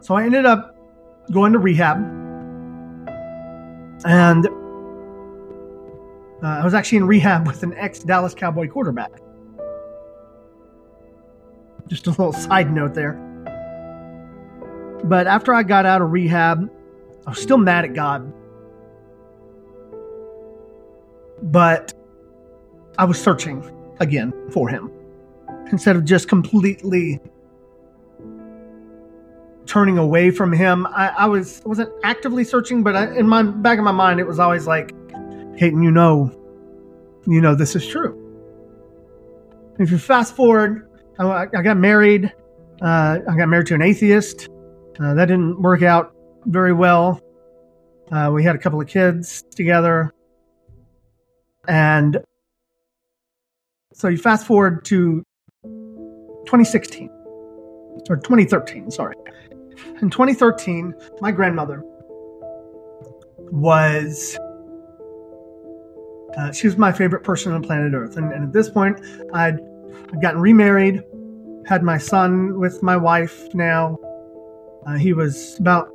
So 0.00 0.14
I 0.14 0.24
ended 0.24 0.46
up 0.46 0.76
going 1.30 1.52
to 1.52 1.58
rehab. 1.58 1.98
And 4.04 4.46
uh, 6.42 6.46
I 6.46 6.64
was 6.64 6.72
actually 6.72 6.98
in 6.98 7.06
rehab 7.06 7.46
with 7.46 7.62
an 7.62 7.74
ex 7.74 8.00
Dallas 8.00 8.34
Cowboy 8.34 8.68
quarterback. 8.68 9.12
Just 11.86 12.06
a 12.06 12.10
little 12.10 12.32
side 12.32 12.72
note 12.72 12.94
there. 12.94 13.29
But 15.04 15.26
after 15.26 15.54
I 15.54 15.62
got 15.62 15.86
out 15.86 16.02
of 16.02 16.10
rehab, 16.10 16.70
I 17.26 17.30
was 17.30 17.40
still 17.40 17.58
mad 17.58 17.84
at 17.84 17.94
God. 17.94 18.32
But 21.42 21.94
I 22.98 23.04
was 23.04 23.20
searching 23.20 23.70
again 24.00 24.32
for 24.50 24.68
him 24.68 24.90
instead 25.70 25.96
of 25.96 26.04
just 26.04 26.28
completely 26.28 27.20
turning 29.66 29.98
away 29.98 30.30
from 30.30 30.52
him. 30.52 30.86
I, 30.88 31.08
I 31.08 31.26
was 31.26 31.62
wasn't 31.64 31.90
actively 32.02 32.44
searching, 32.44 32.82
but 32.82 32.96
I, 32.96 33.16
in 33.16 33.28
my 33.28 33.42
back 33.42 33.78
of 33.78 33.84
my 33.84 33.92
mind, 33.92 34.20
it 34.20 34.26
was 34.26 34.38
always 34.38 34.66
like, 34.66 34.92
Hayden, 35.56 35.82
you 35.82 35.90
know, 35.90 36.30
you 37.26 37.40
know 37.40 37.54
this 37.54 37.76
is 37.76 37.86
true. 37.86 38.16
If 39.78 39.90
you 39.90 39.98
fast 39.98 40.34
forward, 40.34 40.90
I, 41.18 41.46
I 41.54 41.62
got 41.62 41.76
married. 41.76 42.32
Uh, 42.82 43.18
I 43.28 43.36
got 43.36 43.48
married 43.48 43.66
to 43.68 43.74
an 43.74 43.82
atheist. 43.82 44.48
Uh, 45.02 45.14
that 45.14 45.26
didn't 45.26 45.60
work 45.60 45.82
out 45.82 46.12
very 46.46 46.72
well. 46.72 47.20
Uh, 48.12 48.30
we 48.32 48.42
had 48.44 48.54
a 48.54 48.58
couple 48.58 48.80
of 48.80 48.86
kids 48.88 49.42
together. 49.54 50.12
And 51.68 52.18
so 53.92 54.08
you 54.08 54.18
fast 54.18 54.46
forward 54.46 54.84
to 54.86 55.22
2016 55.64 57.08
or 58.08 58.16
2013, 58.16 58.90
sorry. 58.90 59.14
In 60.02 60.10
2013, 60.10 60.94
my 61.20 61.30
grandmother 61.32 61.82
was 63.52 64.38
Uh, 66.36 66.52
she 66.52 66.66
was 66.68 66.76
my 66.78 66.92
favorite 66.92 67.24
person 67.24 67.52
on 67.52 67.60
planet 67.62 67.92
Earth. 67.92 68.16
And, 68.16 68.32
and 68.32 68.44
at 68.44 68.52
this 68.52 68.70
point, 68.70 69.00
I'd, 69.34 69.58
I'd 70.12 70.22
gotten 70.22 70.40
remarried, 70.40 71.02
had 71.66 71.82
my 71.82 71.98
son 71.98 72.58
with 72.58 72.82
my 72.82 72.96
wife 72.96 73.52
now. 73.52 73.98
Uh, 74.86 74.96
he 74.96 75.12
was 75.12 75.58
about 75.58 75.88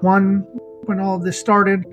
one 0.00 0.46
when 0.86 1.00
all 1.00 1.18
this 1.18 1.38
started. 1.38 1.84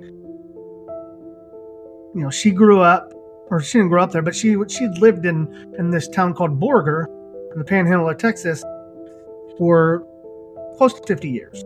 You 2.14 2.22
know, 2.22 2.30
she 2.30 2.52
grew 2.52 2.82
up, 2.82 3.12
or 3.50 3.62
she 3.62 3.78
didn't 3.78 3.90
grow 3.90 4.04
up 4.04 4.12
there, 4.12 4.22
but 4.22 4.36
she 4.36 4.56
she 4.68 4.88
lived 5.00 5.26
in 5.26 5.74
in 5.78 5.92
this 5.92 6.08
town 6.08 6.34
called 6.34 6.60
Borger, 6.60 7.08
in 7.52 7.60
the 7.60 7.66
Panhandle 7.66 8.10
of 8.10 8.18
Texas, 8.18 8.64
for 9.58 10.06
close 10.78 10.94
to 10.94 11.02
50 11.06 11.30
years 11.30 11.64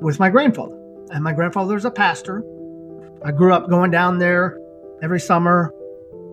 with 0.00 0.18
my 0.18 0.30
grandfather. 0.30 0.76
And 1.10 1.22
my 1.24 1.32
grandfather 1.32 1.74
was 1.74 1.84
a 1.84 1.90
pastor. 1.90 2.44
I 3.24 3.32
grew 3.32 3.52
up 3.52 3.68
going 3.68 3.90
down 3.90 4.18
there 4.18 4.58
every 5.02 5.20
summer, 5.20 5.72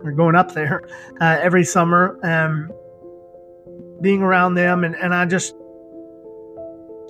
or 0.03 0.11
going 0.11 0.35
up 0.35 0.53
there 0.53 0.83
uh, 1.19 1.37
every 1.41 1.63
summer, 1.63 2.19
and 2.23 2.71
being 4.01 4.21
around 4.21 4.53
them. 4.53 4.83
And, 4.83 4.95
and 4.95 5.13
I 5.13 5.25
just, 5.25 5.55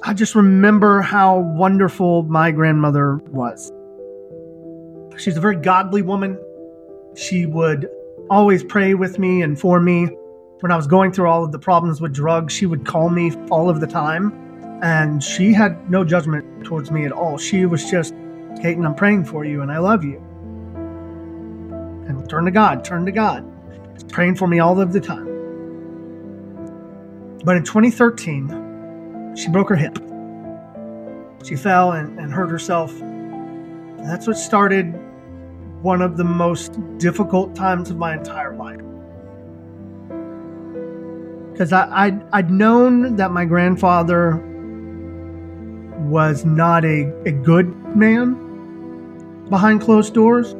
I 0.03 0.13
just 0.13 0.35
remember 0.35 1.01
how 1.01 1.39
wonderful 1.39 2.23
my 2.23 2.51
grandmother 2.51 3.15
was. 3.31 3.71
She's 5.17 5.35
a 5.35 5.41
very 5.41 5.55
godly 5.55 6.03
woman. 6.03 6.37
She 7.15 7.47
would 7.47 7.89
always 8.29 8.63
pray 8.63 8.93
with 8.93 9.17
me 9.17 9.41
and 9.41 9.59
for 9.59 9.79
me. 9.79 10.05
When 10.59 10.71
I 10.71 10.75
was 10.75 10.85
going 10.85 11.11
through 11.11 11.27
all 11.27 11.43
of 11.43 11.51
the 11.51 11.59
problems 11.59 11.99
with 11.99 12.13
drugs, 12.13 12.53
she 12.53 12.67
would 12.67 12.85
call 12.85 13.09
me 13.09 13.31
all 13.49 13.69
of 13.69 13.79
the 13.79 13.87
time. 13.87 14.31
And 14.83 15.23
she 15.23 15.51
had 15.53 15.89
no 15.89 16.03
judgment 16.03 16.63
towards 16.63 16.91
me 16.91 17.05
at 17.05 17.11
all. 17.11 17.39
She 17.39 17.65
was 17.65 17.89
just, 17.89 18.13
Caton, 18.61 18.85
I'm 18.85 18.93
praying 18.93 19.25
for 19.25 19.45
you 19.45 19.61
and 19.61 19.71
I 19.71 19.79
love 19.79 20.03
you. 20.03 20.17
And 22.07 22.29
turn 22.29 22.45
to 22.45 22.51
God, 22.51 22.85
turn 22.85 23.05
to 23.05 23.11
God. 23.11 23.43
praying 24.09 24.35
for 24.35 24.47
me 24.47 24.59
all 24.59 24.79
of 24.79 24.93
the 24.93 25.01
time. 25.01 25.25
But 27.43 27.57
in 27.57 27.63
2013, 27.63 28.66
she 29.37 29.49
broke 29.49 29.69
her 29.69 29.75
hip. 29.75 29.97
She 31.45 31.55
fell 31.55 31.91
and, 31.91 32.19
and 32.19 32.33
hurt 32.33 32.49
herself. 32.49 32.91
And 32.99 34.09
that's 34.09 34.25
what 34.25 34.37
started 34.37 34.93
one 35.83 36.01
of 36.01 36.17
the 36.17 36.23
most 36.23 36.77
difficult 36.97 37.55
times 37.55 37.91
of 37.91 37.97
my 37.97 38.15
entire 38.15 38.55
life. 38.55 38.81
Because 41.51 41.71
I'd, 41.71 42.21
I'd 42.33 42.49
known 42.49 43.15
that 43.15 43.31
my 43.31 43.45
grandfather 43.45 44.37
was 45.99 46.43
not 46.43 46.83
a, 46.83 47.13
a 47.25 47.31
good 47.31 47.67
man 47.95 49.45
behind 49.49 49.81
closed 49.81 50.13
doors. 50.13 50.53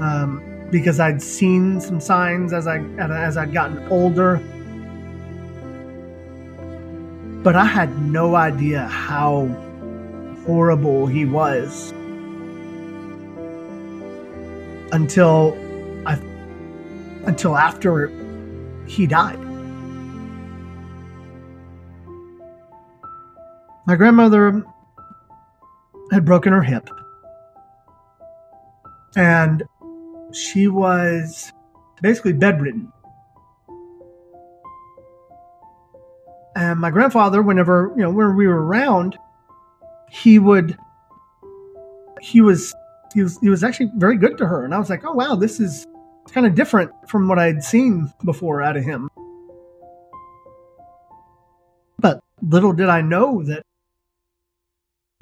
Um, 0.00 0.42
because 0.70 0.98
I'd 0.98 1.22
seen 1.22 1.80
some 1.80 2.00
signs 2.00 2.52
as 2.52 2.66
I 2.66 2.78
as 2.98 3.36
I'd 3.36 3.52
gotten 3.52 3.86
older, 3.88 4.42
but 7.46 7.54
I 7.54 7.64
had 7.64 8.02
no 8.02 8.34
idea 8.34 8.88
how 8.88 9.46
horrible 10.44 11.06
he 11.06 11.24
was 11.24 11.92
until 14.90 15.56
I 16.04 16.14
until 17.24 17.56
after 17.56 18.10
he 18.88 19.06
died. 19.06 19.38
My 23.86 23.94
grandmother 23.94 24.64
had 26.10 26.24
broken 26.24 26.52
her 26.52 26.64
hip. 26.64 26.90
And 29.14 29.62
she 30.32 30.66
was 30.66 31.52
basically 32.02 32.32
bedridden. 32.32 32.92
And 36.66 36.80
my 36.80 36.90
grandfather, 36.90 37.42
whenever, 37.42 37.92
you 37.96 38.02
know, 38.02 38.10
when 38.10 38.34
we 38.34 38.48
were 38.48 38.66
around, 38.66 39.16
he 40.10 40.40
would 40.40 40.76
he 42.20 42.40
was 42.40 42.74
he 43.14 43.22
was 43.22 43.38
he 43.38 43.48
was 43.48 43.62
actually 43.62 43.92
very 43.94 44.16
good 44.16 44.36
to 44.38 44.46
her. 44.46 44.64
And 44.64 44.74
I 44.74 44.78
was 44.78 44.90
like, 44.90 45.04
oh 45.04 45.12
wow, 45.12 45.36
this 45.36 45.60
is 45.60 45.86
kind 46.32 46.44
of 46.44 46.56
different 46.56 46.90
from 47.08 47.28
what 47.28 47.38
I'd 47.38 47.62
seen 47.62 48.12
before 48.24 48.62
out 48.62 48.76
of 48.76 48.82
him. 48.82 49.08
But 52.00 52.18
little 52.42 52.72
did 52.72 52.88
I 52.88 53.00
know 53.00 53.44
that 53.44 53.62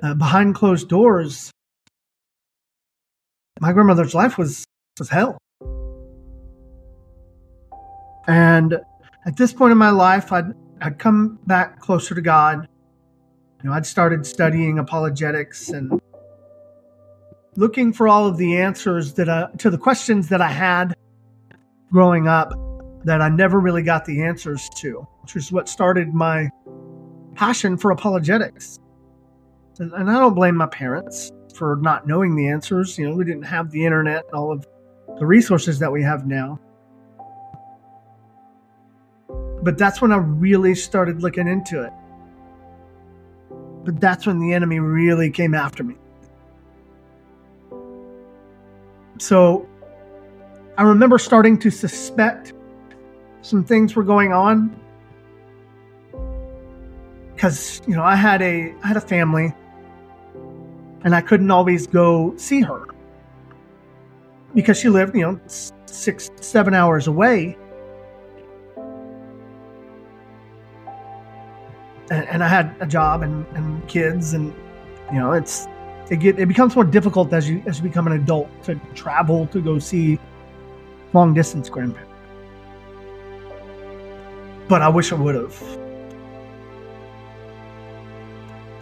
uh, 0.02 0.14
behind 0.14 0.54
closed 0.54 0.88
doors, 0.88 1.50
my 3.60 3.74
grandmother's 3.74 4.14
life 4.14 4.38
was 4.38 4.64
was 4.98 5.10
hell. 5.10 5.36
And 8.26 8.80
at 9.26 9.36
this 9.36 9.52
point 9.52 9.72
in 9.72 9.78
my 9.78 9.90
life, 9.90 10.32
I'd 10.32 10.54
I'd 10.80 10.98
come 10.98 11.38
back 11.46 11.80
closer 11.80 12.14
to 12.14 12.20
God. 12.20 12.68
You 13.62 13.70
know, 13.70 13.76
I'd 13.76 13.86
started 13.86 14.26
studying 14.26 14.78
apologetics 14.78 15.70
and 15.70 16.00
looking 17.56 17.92
for 17.92 18.08
all 18.08 18.26
of 18.26 18.36
the 18.36 18.56
answers 18.56 19.14
that 19.14 19.28
I, 19.28 19.48
to 19.58 19.70
the 19.70 19.78
questions 19.78 20.28
that 20.28 20.40
I 20.40 20.48
had 20.48 20.94
growing 21.90 22.26
up 22.26 22.52
that 23.04 23.20
I 23.20 23.28
never 23.28 23.60
really 23.60 23.82
got 23.82 24.04
the 24.04 24.22
answers 24.22 24.68
to, 24.76 25.06
which 25.22 25.36
is 25.36 25.52
what 25.52 25.68
started 25.68 26.12
my 26.12 26.50
passion 27.34 27.76
for 27.76 27.90
apologetics. 27.90 28.78
And, 29.78 29.92
and 29.92 30.10
I 30.10 30.14
don't 30.14 30.34
blame 30.34 30.56
my 30.56 30.66
parents 30.66 31.30
for 31.54 31.76
not 31.76 32.06
knowing 32.06 32.34
the 32.34 32.48
answers. 32.48 32.98
You 32.98 33.08
know, 33.08 33.16
we 33.16 33.24
didn't 33.24 33.44
have 33.44 33.70
the 33.70 33.84
internet 33.84 34.24
and 34.24 34.34
all 34.34 34.52
of 34.52 34.66
the 35.18 35.26
resources 35.26 35.78
that 35.78 35.92
we 35.92 36.02
have 36.02 36.26
now. 36.26 36.58
But 39.64 39.78
that's 39.78 40.00
when 40.00 40.12
I 40.12 40.16
really 40.16 40.74
started 40.74 41.22
looking 41.22 41.48
into 41.48 41.82
it. 41.82 41.92
But 43.84 44.00
that's 44.00 44.26
when 44.26 44.38
the 44.38 44.52
enemy 44.52 44.78
really 44.78 45.30
came 45.30 45.54
after 45.54 45.82
me. 45.82 45.96
So 49.18 49.68
I 50.76 50.82
remember 50.82 51.18
starting 51.18 51.58
to 51.58 51.70
suspect 51.70 52.52
some 53.42 53.64
things 53.64 53.96
were 53.96 54.04
going 54.04 54.32
on 54.32 54.74
because 57.34 57.82
you 57.86 57.94
know 57.94 58.02
I 58.02 58.16
had 58.16 58.40
a 58.42 58.74
I 58.82 58.86
had 58.86 58.96
a 58.96 59.00
family 59.00 59.52
and 61.04 61.14
I 61.14 61.20
couldn't 61.20 61.50
always 61.50 61.86
go 61.86 62.34
see 62.36 62.60
her 62.62 62.86
because 64.54 64.78
she 64.78 64.88
lived, 64.88 65.14
you 65.14 65.22
know, 65.22 65.40
six, 65.86 66.30
seven 66.40 66.74
hours 66.74 67.06
away. 67.06 67.56
And, 72.14 72.28
and 72.28 72.44
I 72.44 72.48
had 72.48 72.76
a 72.78 72.86
job 72.86 73.22
and, 73.22 73.44
and 73.54 73.86
kids, 73.88 74.34
and 74.34 74.54
you 75.12 75.18
know, 75.18 75.32
it's 75.32 75.66
it 76.10 76.20
get 76.20 76.38
it 76.38 76.46
becomes 76.46 76.76
more 76.76 76.84
difficult 76.84 77.32
as 77.32 77.48
you 77.48 77.60
as 77.66 77.78
you 77.78 77.82
become 77.82 78.06
an 78.06 78.12
adult 78.12 78.48
to 78.64 78.76
travel 78.94 79.48
to 79.48 79.60
go 79.60 79.80
see 79.80 80.18
long 81.12 81.34
distance 81.34 81.68
grandparents. 81.68 82.12
But 84.68 84.80
I 84.80 84.88
wish 84.88 85.12
I 85.12 85.16
would 85.16 85.34
have. 85.34 85.78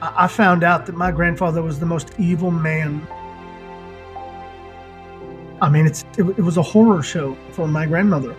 I 0.02 0.26
found 0.26 0.62
out 0.62 0.84
that 0.86 0.96
my 0.96 1.10
grandfather 1.10 1.62
was 1.62 1.78
the 1.80 1.86
most 1.86 2.10
evil 2.18 2.50
man. 2.50 3.06
I 5.62 5.70
mean, 5.70 5.86
it's 5.86 6.04
it, 6.18 6.24
it 6.24 6.42
was 6.42 6.58
a 6.58 6.62
horror 6.62 7.02
show 7.02 7.36
for 7.52 7.66
my 7.66 7.86
grandmother. 7.86 8.36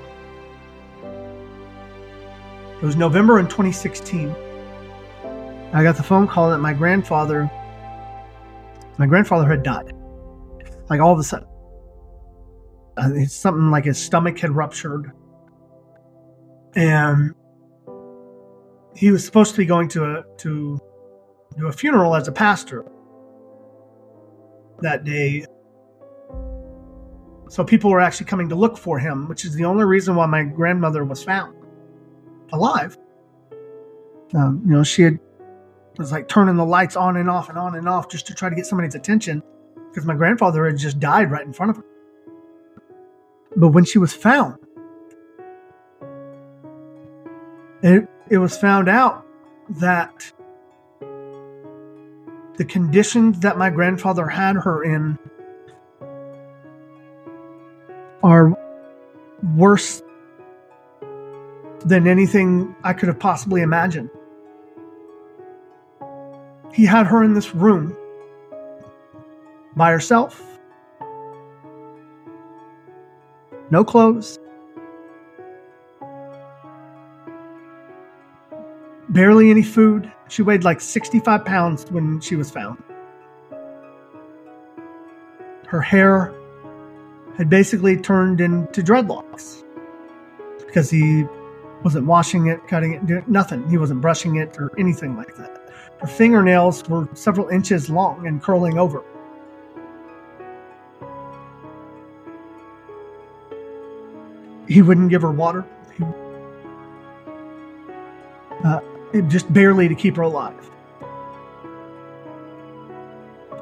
It 2.81 2.85
was 2.85 2.95
November 2.95 3.39
in 3.39 3.45
2016. 3.45 4.35
I 5.73 5.81
got 5.81 5.97
the 5.97 6.03
phone 6.03 6.27
call 6.27 6.51
that 6.51 6.59
my 6.59 6.71
grandfather, 6.71 7.49
my 8.99 9.07
grandfather 9.07 9.49
had 9.49 9.63
died. 9.63 9.93
Like 10.89 10.99
all 10.99 11.13
of 11.13 11.19
a 11.19 11.23
sudden, 11.23 11.47
uh, 12.97 13.09
it's 13.15 13.33
something 13.33 13.71
like 13.71 13.85
his 13.85 13.97
stomach 13.97 14.37
had 14.37 14.51
ruptured, 14.51 15.11
and 16.75 17.33
he 18.95 19.09
was 19.09 19.25
supposed 19.25 19.51
to 19.55 19.57
be 19.57 19.65
going 19.65 19.87
to 19.89 20.03
a 20.05 20.23
to 20.37 20.79
to 21.57 21.67
a 21.67 21.71
funeral 21.71 22.15
as 22.15 22.27
a 22.27 22.31
pastor 22.31 22.85
that 24.79 25.03
day. 25.03 25.45
So 27.49 27.63
people 27.63 27.89
were 27.89 27.99
actually 27.99 28.27
coming 28.27 28.49
to 28.49 28.55
look 28.55 28.77
for 28.77 28.99
him, 28.99 29.27
which 29.27 29.45
is 29.45 29.55
the 29.55 29.65
only 29.65 29.85
reason 29.85 30.15
why 30.15 30.25
my 30.27 30.43
grandmother 30.43 31.03
was 31.03 31.23
found 31.23 31.55
alive. 32.51 32.97
Um, 34.35 34.61
you 34.65 34.71
know, 34.71 34.83
she 34.83 35.03
had 35.03 35.19
was 35.97 36.11
like 36.11 36.27
turning 36.27 36.55
the 36.55 36.65
lights 36.65 36.95
on 36.95 37.17
and 37.17 37.29
off 37.29 37.49
and 37.49 37.57
on 37.57 37.75
and 37.75 37.87
off 37.87 38.09
just 38.09 38.25
to 38.27 38.33
try 38.33 38.49
to 38.49 38.55
get 38.55 38.65
somebody's 38.65 38.95
attention 38.95 39.43
because 39.89 40.05
my 40.05 40.15
grandfather 40.15 40.65
had 40.65 40.77
just 40.77 40.99
died 40.99 41.29
right 41.29 41.45
in 41.45 41.53
front 41.53 41.69
of 41.69 41.77
her. 41.77 41.85
But 43.55 43.69
when 43.69 43.85
she 43.85 43.99
was 43.99 44.11
found, 44.11 44.57
it, 47.83 48.07
it 48.29 48.39
was 48.39 48.57
found 48.57 48.89
out 48.89 49.23
that 49.69 50.31
the 52.57 52.65
conditions 52.65 53.41
that 53.41 53.57
my 53.57 53.69
grandfather 53.69 54.27
had 54.27 54.55
her 54.55 54.83
in 54.83 55.19
are 58.23 58.57
worse 59.55 60.01
than 61.85 62.07
anything 62.07 62.75
I 62.83 62.93
could 62.93 63.09
have 63.09 63.19
possibly 63.19 63.61
imagined. 63.61 64.09
He 66.73 66.85
had 66.85 67.05
her 67.05 67.23
in 67.23 67.35
this 67.35 67.53
room 67.53 67.95
by 69.75 69.91
herself, 69.91 70.41
no 73.69 73.83
clothes, 73.83 74.39
barely 79.09 79.51
any 79.51 79.61
food. 79.61 80.11
She 80.29 80.41
weighed 80.41 80.63
like 80.63 80.81
65 80.81 81.45
pounds 81.45 81.85
when 81.91 82.19
she 82.19 82.35
was 82.35 82.49
found. 82.49 82.81
Her 85.67 85.81
hair 85.81 86.33
had 87.37 87.49
basically 87.49 87.97
turned 87.97 88.41
into 88.41 88.81
dreadlocks 88.81 89.63
because 90.57 90.89
he 90.89 91.25
wasn't 91.83 92.07
washing 92.07 92.47
it, 92.47 92.67
cutting 92.67 92.93
it, 92.93 93.05
doing 93.05 93.23
nothing. 93.27 93.67
He 93.69 93.77
wasn't 93.77 94.01
brushing 94.01 94.37
it 94.37 94.57
or 94.57 94.71
anything 94.79 95.15
like 95.15 95.35
that. 95.35 95.62
Her 96.03 96.09
fingernails 96.09 96.85
were 96.89 97.07
several 97.13 97.47
inches 97.47 97.89
long 97.89 98.27
and 98.27 98.43
curling 98.43 98.77
over. 98.77 99.01
He 104.67 104.81
wouldn't 104.81 105.09
give 105.09 105.21
her 105.21 105.31
water. 105.31 105.63
He, 105.97 106.03
uh, 108.65 108.81
just 109.29 109.53
barely 109.53 109.87
to 109.87 109.95
keep 109.95 110.17
her 110.17 110.23
alive. 110.23 110.69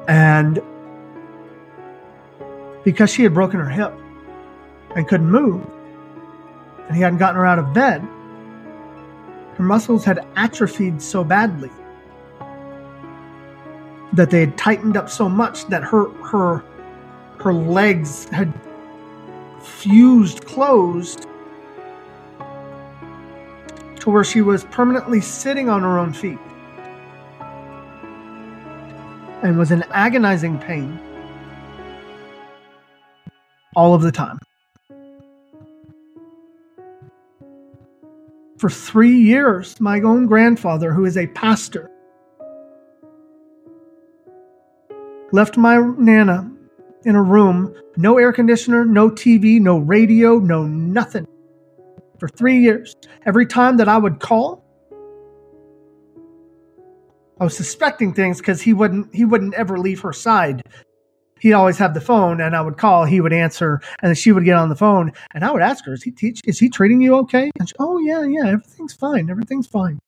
And 0.08 0.60
because 2.82 3.08
she 3.08 3.22
had 3.22 3.32
broken 3.32 3.60
her 3.60 3.70
hip 3.70 3.94
and 4.96 5.06
couldn't 5.06 5.30
move, 5.30 5.64
and 6.88 6.96
he 6.96 7.02
hadn't 7.02 7.20
gotten 7.20 7.36
her 7.36 7.46
out 7.46 7.60
of 7.60 7.72
bed, 7.72 8.00
her 9.54 9.62
muscles 9.62 10.04
had 10.04 10.26
atrophied 10.34 11.00
so 11.00 11.22
badly 11.22 11.70
that 14.12 14.30
they 14.30 14.40
had 14.40 14.56
tightened 14.58 14.96
up 14.96 15.08
so 15.08 15.28
much 15.28 15.66
that 15.66 15.82
her 15.82 16.08
her 16.24 16.64
her 17.40 17.52
legs 17.52 18.28
had 18.30 18.52
fused 19.62 20.44
closed 20.44 21.26
to 23.96 24.10
where 24.10 24.24
she 24.24 24.42
was 24.42 24.64
permanently 24.64 25.20
sitting 25.20 25.68
on 25.68 25.82
her 25.82 25.98
own 25.98 26.12
feet 26.12 26.38
and 29.42 29.58
was 29.58 29.70
in 29.70 29.82
agonizing 29.90 30.58
pain 30.58 30.98
all 33.74 33.94
of 33.94 34.02
the 34.02 34.12
time. 34.12 34.38
For 38.58 38.70
three 38.70 39.16
years, 39.16 39.80
my 39.80 40.00
own 40.00 40.26
grandfather, 40.26 40.92
who 40.92 41.04
is 41.04 41.16
a 41.16 41.26
pastor, 41.28 41.91
left 45.32 45.56
my 45.56 45.78
Nana 45.98 46.50
in 47.04 47.16
a 47.16 47.22
room, 47.22 47.74
no 47.96 48.18
air 48.18 48.32
conditioner, 48.32 48.84
no 48.84 49.10
TV, 49.10 49.60
no 49.60 49.78
radio, 49.78 50.38
no 50.38 50.64
nothing. 50.64 51.26
For 52.20 52.28
three 52.28 52.60
years. 52.60 52.94
Every 53.26 53.46
time 53.46 53.78
that 53.78 53.88
I 53.88 53.98
would 53.98 54.20
call, 54.20 54.64
I 57.40 57.44
was 57.44 57.56
suspecting 57.56 58.14
things 58.14 58.38
because 58.38 58.62
he 58.62 58.72
wouldn't 58.72 59.12
he 59.12 59.24
wouldn't 59.24 59.54
ever 59.54 59.78
leave 59.78 60.00
her 60.00 60.12
side 60.12 60.62
he'd 61.42 61.54
always 61.54 61.76
have 61.76 61.92
the 61.92 62.00
phone 62.00 62.40
and 62.40 62.54
I 62.54 62.60
would 62.60 62.78
call, 62.78 63.04
he 63.04 63.20
would 63.20 63.32
answer, 63.32 63.80
and 64.00 64.10
then 64.10 64.14
she 64.14 64.30
would 64.30 64.44
get 64.44 64.56
on 64.56 64.68
the 64.68 64.76
phone 64.76 65.12
and 65.34 65.44
I 65.44 65.50
would 65.50 65.60
ask 65.60 65.84
her, 65.86 65.92
Is 65.92 66.02
he 66.04 66.12
teach 66.12 66.40
is 66.46 66.58
he 66.58 66.68
treating 66.68 67.00
you 67.00 67.16
okay? 67.18 67.50
And 67.58 67.68
she, 67.68 67.74
oh 67.80 67.98
yeah, 67.98 68.22
yeah, 68.24 68.46
everything's 68.46 68.94
fine, 68.94 69.28
everything's 69.28 69.66
fine. 69.66 69.98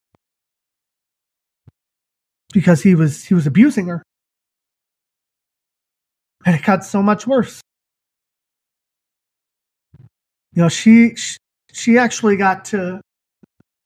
Because 2.53 2.83
he 2.83 2.95
was 2.95 3.25
he 3.25 3.35
was 3.35 3.49
abusing 3.49 3.89
her. 3.89 4.05
And 6.45 6.55
it 6.55 6.63
got 6.63 6.85
so 6.85 7.03
much 7.03 7.27
worse. 7.27 7.61
You 10.53 10.63
know, 10.63 10.69
she 10.69 11.17
she 11.73 11.99
actually 11.99 12.37
got 12.37 12.65
to 12.67 13.01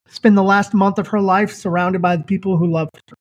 spend 0.09 0.37
the 0.37 0.43
last 0.43 0.75
month 0.75 0.99
of 0.99 1.07
her 1.09 1.21
life 1.21 1.53
surrounded 1.53 2.03
by 2.03 2.17
the 2.17 2.25
people 2.25 2.57
who 2.57 2.67
loved 2.67 3.01
her. 3.09 3.17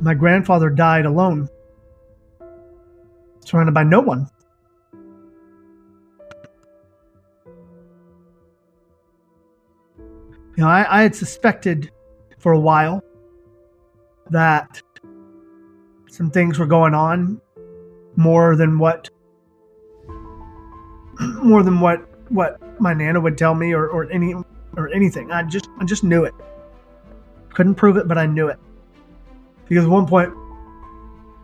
My 0.00 0.14
grandfather 0.14 0.70
died 0.70 1.06
alone 1.06 1.48
surrounded 3.44 3.72
by 3.72 3.82
no 3.82 4.00
one. 4.00 4.28
You 10.56 10.64
know, 10.64 10.68
I, 10.68 10.98
I 10.98 11.02
had 11.02 11.14
suspected 11.14 11.90
for 12.38 12.52
a 12.52 12.58
while 12.58 13.02
that 14.30 14.82
some 16.08 16.30
things 16.30 16.58
were 16.58 16.66
going 16.66 16.94
on 16.94 17.40
more 18.16 18.56
than 18.56 18.78
what 18.78 19.10
more 21.42 21.62
than 21.62 21.80
what 21.80 22.08
what 22.30 22.60
my 22.80 22.92
nana 22.94 23.20
would 23.20 23.38
tell 23.38 23.54
me 23.54 23.72
or, 23.72 23.88
or 23.88 24.10
any 24.10 24.34
or 24.76 24.88
anything. 24.88 25.30
I 25.30 25.42
just 25.42 25.68
I 25.78 25.84
just 25.84 26.04
knew 26.04 26.24
it. 26.24 26.34
Couldn't 27.54 27.74
prove 27.74 27.96
it, 27.96 28.08
but 28.08 28.18
I 28.18 28.26
knew 28.26 28.48
it. 28.48 28.58
Because 29.68 29.84
at 29.84 29.90
one 29.90 30.06
point 30.06 30.32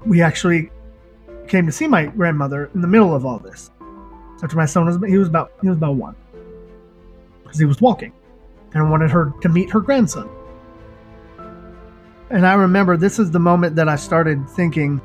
we 0.06 0.22
actually 0.22 0.70
came 1.48 1.66
to 1.66 1.72
see 1.72 1.86
my 1.86 2.06
grandmother 2.06 2.70
in 2.74 2.80
the 2.80 2.88
middle 2.88 3.14
of 3.14 3.26
all 3.26 3.38
this. 3.38 3.70
After 4.42 4.56
my 4.56 4.66
son 4.66 4.86
was 4.86 4.98
he 5.10 5.18
was 5.18 5.28
about 5.28 5.52
he 5.62 5.68
was 5.68 5.76
about 5.78 5.96
one 5.96 6.16
because 7.42 7.58
he 7.58 7.64
was 7.64 7.80
walking, 7.80 8.12
and 8.72 8.82
I 8.82 8.90
wanted 8.90 9.10
her 9.10 9.32
to 9.42 9.48
meet 9.48 9.70
her 9.70 9.80
grandson. 9.80 10.28
And 12.30 12.46
I 12.46 12.54
remember 12.54 12.96
this 12.96 13.18
is 13.18 13.30
the 13.30 13.38
moment 13.38 13.76
that 13.76 13.88
I 13.88 13.96
started 13.96 14.48
thinking 14.50 15.00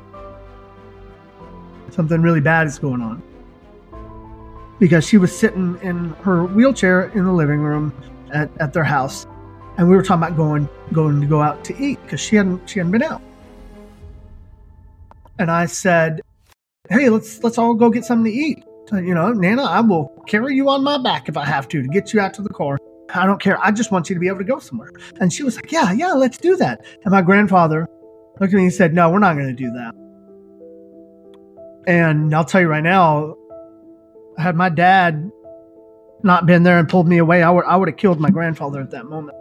something 1.90 2.22
really 2.22 2.40
bad 2.40 2.66
is 2.66 2.78
going 2.78 3.02
on 3.02 3.22
because 4.78 5.06
she 5.06 5.18
was 5.18 5.36
sitting 5.36 5.78
in 5.82 6.10
her 6.22 6.44
wheelchair 6.44 7.08
in 7.10 7.24
the 7.24 7.32
living 7.32 7.60
room 7.60 7.92
at, 8.32 8.50
at 8.60 8.72
their 8.72 8.84
house 8.84 9.26
and 9.76 9.88
we 9.88 9.96
were 9.96 10.02
talking 10.02 10.22
about 10.22 10.36
going 10.36 10.68
going 10.92 11.20
to 11.20 11.26
go 11.26 11.42
out 11.42 11.64
to 11.64 11.76
eat 11.82 12.00
because 12.02 12.20
she 12.20 12.36
hadn't 12.36 12.70
she 12.70 12.78
hadn't 12.78 12.92
been 12.92 13.02
out 13.02 13.20
and 15.40 15.50
i 15.50 15.66
said 15.66 16.20
hey, 16.90 17.08
let's 17.08 17.42
let's 17.42 17.56
all 17.56 17.74
go 17.74 17.88
get 17.88 18.04
something 18.04 18.30
to 18.30 18.38
eat. 18.38 18.64
You 18.92 19.14
know, 19.14 19.32
Nana, 19.32 19.62
I 19.62 19.80
will 19.80 20.08
carry 20.26 20.56
you 20.56 20.68
on 20.68 20.82
my 20.82 20.98
back 20.98 21.28
if 21.28 21.36
I 21.36 21.44
have 21.44 21.68
to 21.68 21.80
to 21.80 21.88
get 21.88 22.12
you 22.12 22.20
out 22.20 22.34
to 22.34 22.42
the 22.42 22.48
car. 22.48 22.76
I 23.14 23.26
don't 23.26 23.40
care. 23.40 23.62
I 23.64 23.70
just 23.70 23.90
want 23.90 24.08
you 24.08 24.14
to 24.14 24.20
be 24.20 24.28
able 24.28 24.38
to 24.38 24.44
go 24.44 24.58
somewhere. 24.58 24.90
And 25.20 25.32
she 25.32 25.42
was 25.42 25.56
like, 25.56 25.72
yeah, 25.72 25.92
yeah, 25.92 26.12
let's 26.12 26.38
do 26.38 26.56
that. 26.56 26.84
And 27.04 27.12
my 27.12 27.22
grandfather 27.22 27.88
looked 28.38 28.52
at 28.52 28.56
me 28.56 28.64
and 28.64 28.72
said, 28.72 28.94
no, 28.94 29.10
we're 29.10 29.18
not 29.18 29.34
going 29.34 29.48
to 29.48 29.52
do 29.52 29.70
that. 29.72 29.94
And 31.86 32.34
I'll 32.34 32.44
tell 32.44 32.60
you 32.60 32.68
right 32.68 32.82
now, 32.82 33.36
had 34.38 34.56
my 34.56 34.68
dad 34.68 35.30
not 36.22 36.46
been 36.46 36.62
there 36.62 36.78
and 36.78 36.88
pulled 36.88 37.08
me 37.08 37.18
away, 37.18 37.42
I 37.42 37.50
would 37.50 37.64
I 37.64 37.76
would 37.76 37.88
have 37.88 37.96
killed 37.96 38.20
my 38.20 38.30
grandfather 38.30 38.80
at 38.80 38.90
that 38.90 39.06
moment. 39.06 39.36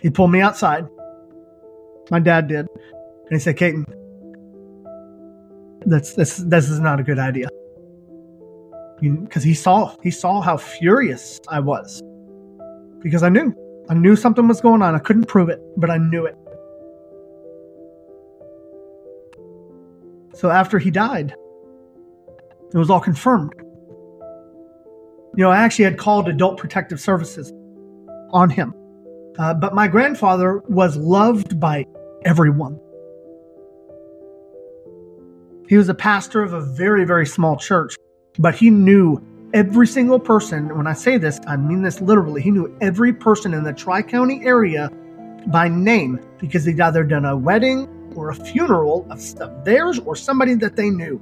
He 0.00 0.10
pulled 0.10 0.32
me 0.32 0.40
outside. 0.40 0.86
My 2.10 2.18
dad 2.18 2.48
did. 2.48 2.66
And 2.66 3.30
he 3.30 3.38
said, 3.38 3.56
Caton, 3.56 3.86
that's 5.86 6.14
this 6.14 6.38
this 6.38 6.68
is 6.68 6.80
not 6.80 7.00
a 7.00 7.02
good 7.02 7.18
idea 7.18 7.48
because 9.00 9.42
he 9.42 9.54
saw 9.54 9.94
he 10.02 10.10
saw 10.10 10.40
how 10.40 10.56
furious 10.56 11.40
I 11.48 11.60
was 11.60 12.02
because 13.04 13.22
I 13.22 13.28
knew 13.28 13.54
I 13.88 13.94
knew 13.94 14.16
something 14.16 14.48
was 14.48 14.60
going 14.60 14.82
on. 14.82 14.94
I 14.94 14.98
couldn't 14.98 15.26
prove 15.26 15.50
it, 15.50 15.60
but 15.76 15.90
I 15.90 15.98
knew 15.98 16.24
it. 16.24 16.36
So 20.34 20.50
after 20.50 20.78
he 20.78 20.90
died, 20.90 21.34
it 22.72 22.78
was 22.78 22.90
all 22.90 23.00
confirmed. 23.00 23.52
You 25.36 25.44
know, 25.44 25.50
I 25.50 25.58
actually 25.58 25.84
had 25.84 25.98
called 25.98 26.28
Adult 26.28 26.58
Protective 26.58 26.98
Services 26.98 27.52
on 28.32 28.50
him. 28.50 28.74
Uh, 29.38 29.52
but 29.52 29.74
my 29.74 29.86
grandfather 29.86 30.62
was 30.68 30.96
loved 30.96 31.60
by 31.60 31.84
everyone. 32.24 32.80
He 35.68 35.76
was 35.76 35.88
a 35.88 35.94
pastor 35.94 36.42
of 36.42 36.52
a 36.52 36.60
very, 36.60 37.04
very 37.04 37.26
small 37.26 37.56
church, 37.56 37.96
but 38.38 38.54
he 38.54 38.70
knew 38.70 39.20
every 39.54 39.86
single 39.86 40.18
person. 40.18 40.76
When 40.76 40.86
I 40.86 40.92
say 40.92 41.16
this, 41.16 41.40
I 41.46 41.56
mean 41.56 41.82
this 41.82 42.00
literally. 42.00 42.42
He 42.42 42.50
knew 42.50 42.76
every 42.80 43.12
person 43.12 43.54
in 43.54 43.64
the 43.64 43.72
Tri 43.72 44.02
County 44.02 44.44
area 44.44 44.90
by 45.46 45.68
name 45.68 46.20
because 46.38 46.64
he'd 46.64 46.80
either 46.80 47.04
done 47.04 47.24
a 47.24 47.36
wedding 47.36 47.88
or 48.16 48.30
a 48.30 48.34
funeral 48.34 49.06
of, 49.10 49.64
theirs 49.64 49.98
or 50.00 50.16
somebody 50.16 50.54
that 50.56 50.76
they 50.76 50.90
knew. 50.90 51.20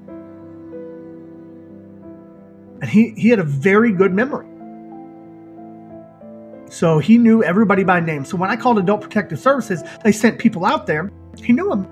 And 2.80 2.90
he, 2.90 3.10
he 3.16 3.28
had 3.28 3.38
a 3.38 3.44
very 3.44 3.92
good 3.92 4.12
memory. 4.12 4.48
So 6.70 6.98
he 6.98 7.18
knew 7.18 7.44
everybody 7.44 7.84
by 7.84 8.00
name. 8.00 8.24
So 8.24 8.36
when 8.36 8.50
I 8.50 8.56
called 8.56 8.78
Adult 8.78 9.02
Protective 9.02 9.38
Services, 9.38 9.82
they 10.02 10.10
sent 10.10 10.38
people 10.38 10.64
out 10.64 10.86
there. 10.86 11.12
He 11.36 11.52
knew 11.52 11.68
them 11.68 11.86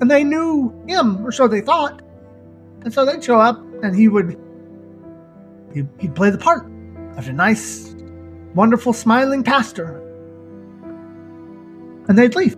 and 0.00 0.10
they 0.10 0.24
knew 0.24 0.72
him, 0.88 1.24
or 1.24 1.30
so 1.30 1.46
they 1.46 1.60
thought. 1.60 2.02
And 2.82 2.92
so 2.92 3.04
they'd 3.04 3.22
show 3.22 3.38
up, 3.38 3.58
and 3.82 3.94
he 3.94 4.08
would 4.08 4.36
He, 5.74 5.84
he'd 5.98 6.14
play 6.14 6.30
the 6.30 6.38
part 6.38 6.66
of 7.16 7.28
a 7.28 7.32
nice, 7.32 7.94
wonderful, 8.54 8.92
smiling 8.92 9.42
pastor. 9.42 10.00
And 12.08 12.16
they'd 12.16 12.34
leave. 12.34 12.56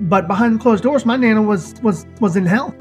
But 0.00 0.26
behind 0.26 0.60
closed 0.60 0.82
doors, 0.82 1.04
my 1.04 1.16
nana 1.16 1.42
was 1.42 1.74
was 1.82 2.06
was 2.20 2.36
in 2.36 2.46
hell. 2.46 2.74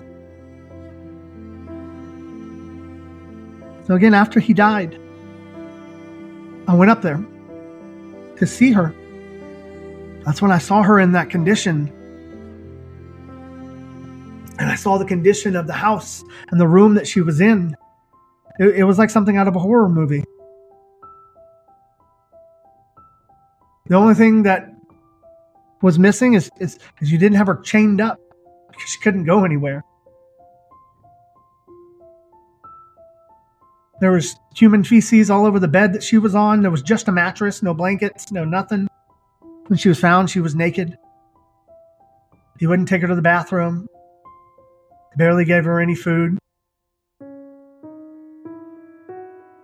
So 3.86 3.96
again, 3.96 4.14
after 4.14 4.40
he 4.40 4.54
died, 4.54 5.00
I 6.68 6.76
went 6.76 6.92
up 6.92 7.02
there 7.02 7.24
to 8.38 8.46
see 8.46 8.72
her. 8.72 8.94
That's 10.26 10.42
when 10.42 10.52
I 10.52 10.58
saw 10.58 10.84
her 10.84 11.00
in 11.00 11.14
that 11.14 11.30
condition. 11.30 11.92
Saw 14.88 14.98
the 14.98 15.04
condition 15.04 15.58
of 15.58 15.68
the 15.68 15.74
house 15.74 16.24
and 16.50 16.62
the 16.62 16.66
room 16.66 16.96
that 16.96 17.06
she 17.06 17.20
was 17.20 17.42
in. 17.42 17.76
It, 18.58 18.78
it 18.78 18.84
was 18.86 18.98
like 18.98 19.10
something 19.10 19.36
out 19.36 19.46
of 19.46 19.54
a 19.58 19.60
horror 19.60 19.90
movie. 19.90 20.24
The 23.88 23.96
only 23.96 24.14
thing 24.14 24.44
that 24.44 24.74
was 25.82 26.00
missing 26.00 26.36
is, 26.36 26.50
is, 26.62 26.80
is 27.02 27.12
you 27.12 27.18
didn't 27.18 27.36
have 27.36 27.48
her 27.48 27.58
chained 27.58 28.00
up 28.00 28.18
because 28.72 28.90
she 28.90 29.02
couldn't 29.02 29.26
go 29.26 29.44
anywhere. 29.44 29.84
There 34.00 34.14
was 34.14 34.38
human 34.56 34.86
feces 34.86 35.30
all 35.30 35.46
over 35.46 35.60
the 35.60 35.68
bed 35.68 35.92
that 35.92 36.02
she 36.02 36.18
was 36.18 36.34
on. 36.34 36.62
There 36.62 36.72
was 36.72 36.82
just 36.82 37.10
a 37.10 37.12
mattress, 37.12 37.62
no 37.62 37.74
blankets, 37.74 38.32
no 38.32 38.46
nothing. 38.46 38.88
When 39.66 39.78
she 39.78 39.90
was 39.90 40.00
found, 40.00 40.30
she 40.30 40.40
was 40.40 40.56
naked. 40.56 40.98
He 42.58 42.68
wouldn't 42.68 42.88
take 42.88 43.02
her 43.02 43.10
to 43.10 43.16
the 43.16 43.22
bathroom. 43.22 43.90
Barely 45.18 45.46
gave 45.46 45.66
her 45.66 45.80
any 45.80 45.96
food. 45.96 46.38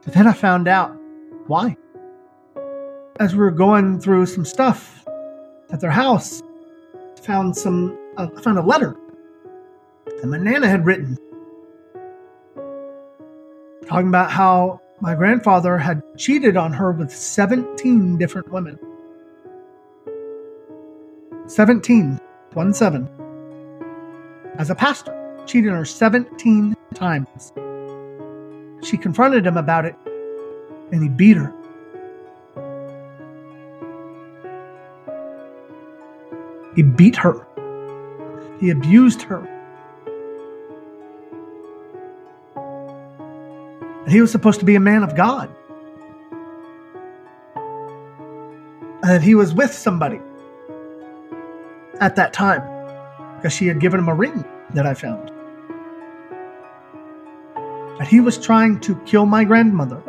But 0.04 0.13
then 0.13 0.28
I 0.28 0.34
found 0.34 0.68
out 0.68 0.98
why. 1.48 1.78
As 3.20 3.34
we 3.34 3.39
were 3.39 3.52
going 3.52 4.00
through 4.00 4.26
some 4.26 4.46
stuff 4.46 5.06
at 5.70 5.80
their 5.80 5.92
house, 5.92 6.42
found 7.22 7.56
some 7.56 7.98
uh, 8.18 8.28
found 8.42 8.58
a 8.58 8.63
letter 8.63 8.98
that 10.06 10.26
my 10.26 10.38
nana 10.38 10.68
had 10.68 10.86
written 10.86 11.18
talking 13.88 14.08
about 14.08 14.32
how 14.32 14.82
my 15.02 15.13
grandfather 15.13 15.78
had 15.78 16.02
cheated 16.18 16.58
on 16.58 16.74
her 16.74 16.92
with 16.92 17.12
17 17.12 18.18
different 18.18 18.52
women. 18.52 18.80
17, 21.46 22.20
1 22.54 22.74
7. 22.74 23.10
As 24.58 24.70
a 24.70 24.76
pastor, 24.76 25.23
cheated 25.46 25.72
on 25.72 25.78
her 25.78 25.86
17 25.86 26.76
times. 26.94 27.54
She 28.84 28.98
confronted 28.98 29.46
him 29.46 29.58
about 29.58 29.86
it, 29.86 29.96
and 30.92 31.02
he 31.02 31.10
beat 31.10 31.38
her. 31.38 31.54
He 36.76 36.84
beat 36.84 37.16
her. 37.18 37.48
He 38.60 38.70
abused 38.70 39.22
her. 39.24 39.50
And 44.04 44.12
he 44.12 44.22
was 44.22 44.32
supposed 44.32 44.60
to 44.60 44.66
be 44.66 44.76
a 44.76 44.80
man 44.80 45.04
of 45.04 45.16
God. 45.16 45.54
And 49.04 49.24
he 49.24 49.36
was 49.36 49.54
with 49.54 49.74
somebody 49.74 50.20
at 52.00 52.16
that 52.16 52.34
time 52.34 52.62
because 53.38 53.54
she 53.54 53.68
had 53.68 53.80
given 53.80 54.00
him 54.00 54.08
a 54.08 54.14
ring 54.16 54.44
that 54.74 54.86
I 54.86 54.94
found. 54.94 55.32
That 58.00 58.08
he 58.08 58.20
was 58.20 58.38
trying 58.38 58.80
to 58.82 58.96
kill 59.06 59.26
my 59.26 59.44
grandmother. 59.44 60.02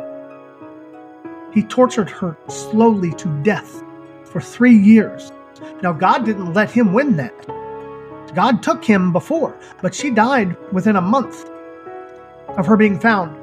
He 1.53 1.63
tortured 1.63 2.09
her 2.09 2.37
slowly 2.47 3.13
to 3.13 3.43
death 3.43 3.83
for 4.25 4.41
three 4.41 4.75
years. 4.75 5.31
Now, 5.81 5.93
God 5.93 6.25
didn't 6.25 6.53
let 6.53 6.69
him 6.69 6.93
win 6.93 7.15
that. 7.17 7.33
God 8.35 8.61
took 8.61 8.83
him 8.83 9.13
before, 9.13 9.57
but 9.81 9.95
she 9.95 10.09
died 10.09 10.57
within 10.73 10.97
a 10.97 11.01
month 11.01 11.49
of 12.49 12.65
her 12.65 12.75
being 12.75 12.99
found 12.99 13.35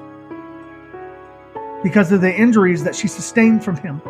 because 1.83 2.13
of 2.13 2.21
the 2.21 2.33
injuries 2.33 2.85
that 2.85 2.95
she 2.95 3.09
sustained 3.09 3.65
from 3.65 3.77
him. 3.77 4.03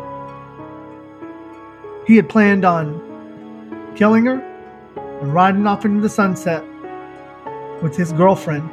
He 2.05 2.17
had 2.17 2.27
planned 2.27 2.65
on 2.65 3.93
killing 3.95 4.25
her 4.25 4.41
and 5.21 5.33
riding 5.33 5.65
off 5.65 5.85
into 5.85 6.01
the 6.01 6.09
sunset 6.09 6.63
with 7.83 7.97
his 7.97 8.13
girlfriend. 8.13 8.67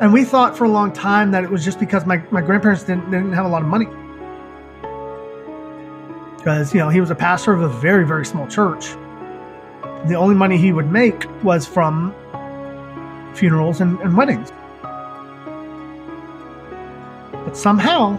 And 0.00 0.14
we 0.14 0.24
thought 0.24 0.56
for 0.56 0.64
a 0.64 0.68
long 0.68 0.94
time 0.94 1.30
that 1.32 1.44
it 1.44 1.50
was 1.50 1.62
just 1.62 1.78
because 1.78 2.06
my, 2.06 2.22
my 2.30 2.40
grandparents 2.40 2.84
didn't, 2.84 3.10
didn't 3.10 3.34
have 3.34 3.44
a 3.44 3.48
lot 3.48 3.60
of 3.60 3.68
money. 3.68 3.84
Because, 6.38 6.72
you 6.72 6.80
know, 6.80 6.88
he 6.88 7.00
was 7.00 7.10
a 7.10 7.14
pastor 7.14 7.52
of 7.52 7.60
a 7.60 7.68
very, 7.68 8.06
very 8.06 8.24
small 8.24 8.48
church. 8.48 8.92
The 10.06 10.14
only 10.14 10.34
money 10.34 10.56
he 10.56 10.72
would 10.72 10.90
make 10.90 11.26
was 11.44 11.66
from 11.66 12.14
funerals 13.34 13.82
and, 13.82 14.00
and 14.00 14.16
weddings. 14.16 14.50
But 17.44 17.54
somehow, 17.54 18.18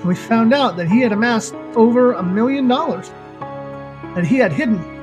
we 0.04 0.14
found 0.14 0.52
out 0.52 0.76
that 0.76 0.88
he 0.88 1.00
had 1.00 1.12
amassed 1.12 1.54
over 1.74 2.12
a 2.12 2.22
million 2.22 2.68
dollars 2.68 3.10
that 4.14 4.26
he 4.26 4.36
had 4.36 4.52
hidden 4.52 4.97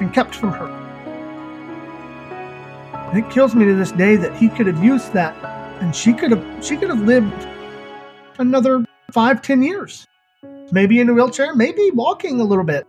and 0.00 0.12
kept 0.12 0.34
from 0.34 0.52
her. 0.52 0.66
And 3.10 3.18
it 3.18 3.30
kills 3.30 3.54
me 3.54 3.64
to 3.64 3.74
this 3.74 3.92
day 3.92 4.16
that 4.16 4.36
he 4.36 4.48
could 4.48 4.66
have 4.66 4.82
used 4.82 5.12
that 5.12 5.34
and 5.80 5.96
she 5.96 6.12
could 6.12 6.30
have 6.30 6.64
she 6.64 6.76
could 6.76 6.90
have 6.90 7.00
lived 7.00 7.46
another 8.38 8.84
five, 9.12 9.42
ten 9.42 9.62
years. 9.62 10.06
Maybe 10.72 11.00
in 11.00 11.08
a 11.08 11.14
wheelchair, 11.14 11.54
maybe 11.54 11.90
walking 11.92 12.40
a 12.40 12.44
little 12.44 12.64
bit. 12.64 12.86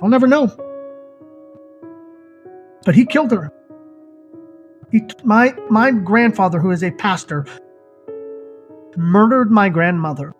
I'll 0.00 0.08
never 0.08 0.26
know. 0.26 0.46
But 2.84 2.94
he 2.94 3.04
killed 3.04 3.32
her. 3.32 3.52
He, 4.90 5.02
my 5.24 5.54
my 5.70 5.90
grandfather, 5.90 6.60
who 6.60 6.70
is 6.70 6.82
a 6.82 6.90
pastor, 6.90 7.46
murdered 8.96 9.50
my 9.50 9.68
grandmother 9.68 10.34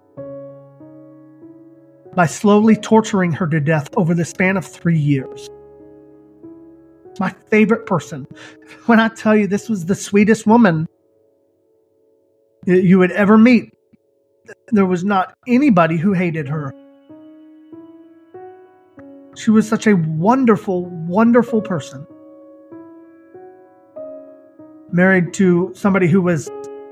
by 2.15 2.27
slowly 2.27 2.77
torturing 2.77 3.33
her 3.33 3.47
to 3.47 3.61
death 3.61 3.89
over 3.97 4.15
the 4.15 4.25
span 4.25 4.57
of 4.57 4.65
three 4.65 4.99
years. 4.99 5.49
My 7.19 7.31
favorite 7.51 7.87
person. 7.87 8.27
When 8.87 9.01
I 9.01 9.09
tell 9.09 9.35
you 9.37 9.47
this 9.47 9.69
was 9.69 9.87
the 9.87 9.95
sweetest 9.95 10.47
woman 10.47 10.87
you 12.67 12.99
would 12.99 13.13
ever 13.13 13.39
meet, 13.39 13.73
there 14.69 14.87
was 14.87 15.05
not 15.05 15.35
anybody 15.47 15.97
who 15.97 16.13
hated 16.13 16.49
her. 16.49 16.73
She 19.37 19.51
was 19.51 19.69
such 19.69 19.87
a 19.87 19.95
wonderful, 19.95 20.87
wonderful 20.87 21.61
person. 21.61 22.07
Married 24.93 25.33
to 25.35 25.73
somebody 25.75 26.09
who 26.09 26.23
was 26.23 26.47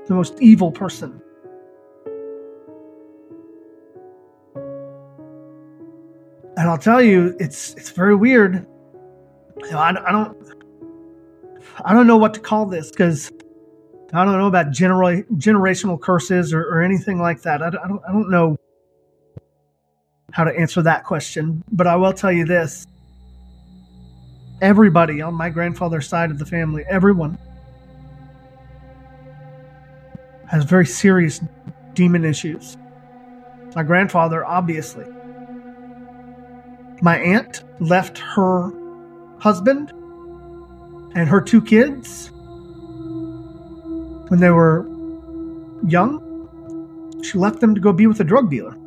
the 0.07 0.15
most 0.15 0.35
evil 0.41 0.71
person. 0.71 1.21
And 6.63 6.71
I'll 6.71 6.77
tell 6.77 7.01
you, 7.01 7.35
it's 7.41 7.73
it's 7.73 7.89
very 7.89 8.15
weird. 8.15 8.65
You 9.65 9.71
know, 9.71 9.79
I, 9.79 9.89
I 9.89 10.11
don't 10.13 10.37
I 11.83 11.93
don't 11.93 12.07
know 12.07 12.15
what 12.15 12.33
to 12.35 12.39
call 12.39 12.67
this 12.67 12.89
because 12.89 13.33
I 14.13 14.23
don't 14.23 14.37
know 14.37 14.47
about 14.47 14.71
genera- 14.71 15.23
generational 15.33 15.99
curses 15.99 16.53
or, 16.53 16.61
or 16.61 16.81
anything 16.81 17.19
like 17.19 17.41
that. 17.41 17.61
I, 17.61 17.67
I 17.67 17.69
don't 17.69 18.01
I 18.07 18.13
don't 18.13 18.29
know 18.29 18.55
how 20.31 20.45
to 20.45 20.57
answer 20.57 20.81
that 20.83 21.03
question, 21.03 21.65
but 21.69 21.85
I 21.85 21.97
will 21.97 22.13
tell 22.13 22.31
you 22.31 22.45
this: 22.45 22.87
everybody 24.61 25.21
on 25.21 25.33
my 25.33 25.49
grandfather's 25.49 26.07
side 26.07 26.31
of 26.31 26.39
the 26.39 26.45
family, 26.45 26.85
everyone, 26.89 27.37
has 30.47 30.63
very 30.63 30.85
serious 30.85 31.41
demon 31.93 32.23
issues. 32.23 32.77
My 33.75 33.83
grandfather, 33.83 34.45
obviously 34.45 35.07
my 37.03 37.17
aunt 37.17 37.63
left 37.81 38.17
her 38.17 38.71
husband 39.37 39.91
and 41.15 41.27
her 41.27 41.41
two 41.41 41.61
kids 41.61 42.31
when 44.29 44.39
they 44.39 44.49
were 44.49 44.87
young. 45.85 46.21
She 47.21 47.37
left 47.37 47.59
them 47.59 47.75
to 47.75 47.81
go 47.81 47.91
be 47.91 48.07
with 48.07 48.21
a 48.21 48.23
drug 48.23 48.49
dealer. 48.49 48.77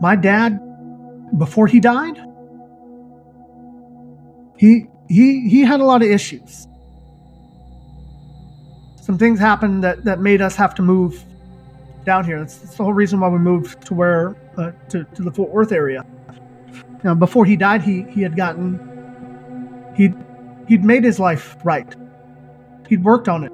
My 0.00 0.16
dad, 0.16 0.58
before 1.36 1.66
he 1.66 1.80
died, 1.80 2.18
he 4.56 4.86
he 5.06 5.50
he 5.50 5.60
had 5.60 5.80
a 5.80 5.84
lot 5.84 6.00
of 6.00 6.08
issues. 6.08 6.66
Some 9.02 9.18
things 9.18 9.38
happened 9.38 9.84
that, 9.84 10.04
that 10.04 10.20
made 10.20 10.40
us 10.40 10.56
have 10.56 10.74
to 10.76 10.82
move 10.82 11.22
down 12.06 12.24
here. 12.24 12.38
That's, 12.38 12.56
that's 12.56 12.76
the 12.76 12.84
whole 12.84 12.94
reason 12.94 13.20
why 13.20 13.28
we 13.28 13.38
moved 13.38 13.82
to 13.86 13.94
where 13.94 14.34
uh, 14.60 14.72
to, 14.90 15.04
to 15.04 15.22
the 15.22 15.30
Fort 15.30 15.50
Worth 15.50 15.72
area 15.72 16.04
Now, 17.02 17.14
before 17.14 17.44
he 17.44 17.56
died, 17.56 17.82
he 17.82 18.02
he 18.10 18.22
had 18.22 18.36
gotten 18.36 18.78
he'd 19.96 20.14
he'd 20.68 20.84
made 20.84 21.04
his 21.04 21.18
life 21.18 21.56
right. 21.64 21.94
He'd 22.88 23.02
worked 23.04 23.28
on 23.28 23.44
it, 23.44 23.52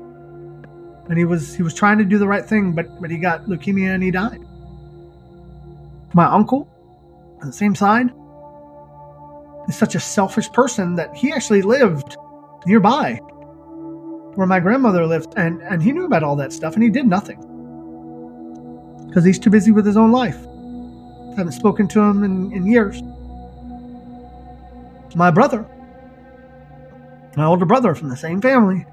and 1.09 1.19
he 1.19 1.25
was 1.25 1.55
he 1.55 1.62
was 1.62 1.75
trying 1.75 1.99
to 1.99 2.05
do 2.05 2.19
the 2.19 2.27
right 2.27 2.45
thing, 2.45 2.73
but 2.73 3.01
but 3.01 3.11
he 3.11 3.19
got 3.19 3.47
leukemia 3.47 3.95
and 3.95 4.03
he 4.03 4.11
died. 4.11 4.40
My 6.14 6.27
uncle, 6.27 6.69
on 7.40 7.47
the 7.47 7.53
same 7.53 7.75
side, 7.75 8.11
is 9.69 9.77
such 9.77 9.95
a 9.95 10.01
selfish 10.01 10.51
person 10.53 10.95
that 10.97 11.14
he 11.14 11.33
actually 11.33 11.62
lived 11.62 12.16
nearby 12.66 13.21
where 14.35 14.47
my 14.47 14.61
grandmother 14.61 15.07
lived, 15.07 15.35
and 15.37 15.62
and 15.62 15.83
he 15.83 15.92
knew 15.92 16.05
about 16.05 16.23
all 16.23 16.37
that 16.37 16.53
stuff, 16.53 16.75
and 16.75 16.83
he 16.83 16.90
did 16.90 17.07
nothing 17.07 17.38
because 19.07 19.25
he's 19.25 19.38
too 19.38 19.51
busy 19.51 19.71
with 19.71 19.87
his 19.87 19.97
own 19.97 20.12
life. 20.12 20.47
Haven't 21.37 21.53
spoken 21.53 21.87
to 21.88 22.01
him 22.01 22.25
in, 22.25 22.53
in 22.53 22.66
years. 22.66 23.03
My 25.14 25.31
brother, 25.31 25.66
my 27.37 27.44
older 27.44 27.64
brother 27.64 27.94
from 27.94 28.09
the 28.09 28.16
same 28.16 28.40
family. 28.40 28.87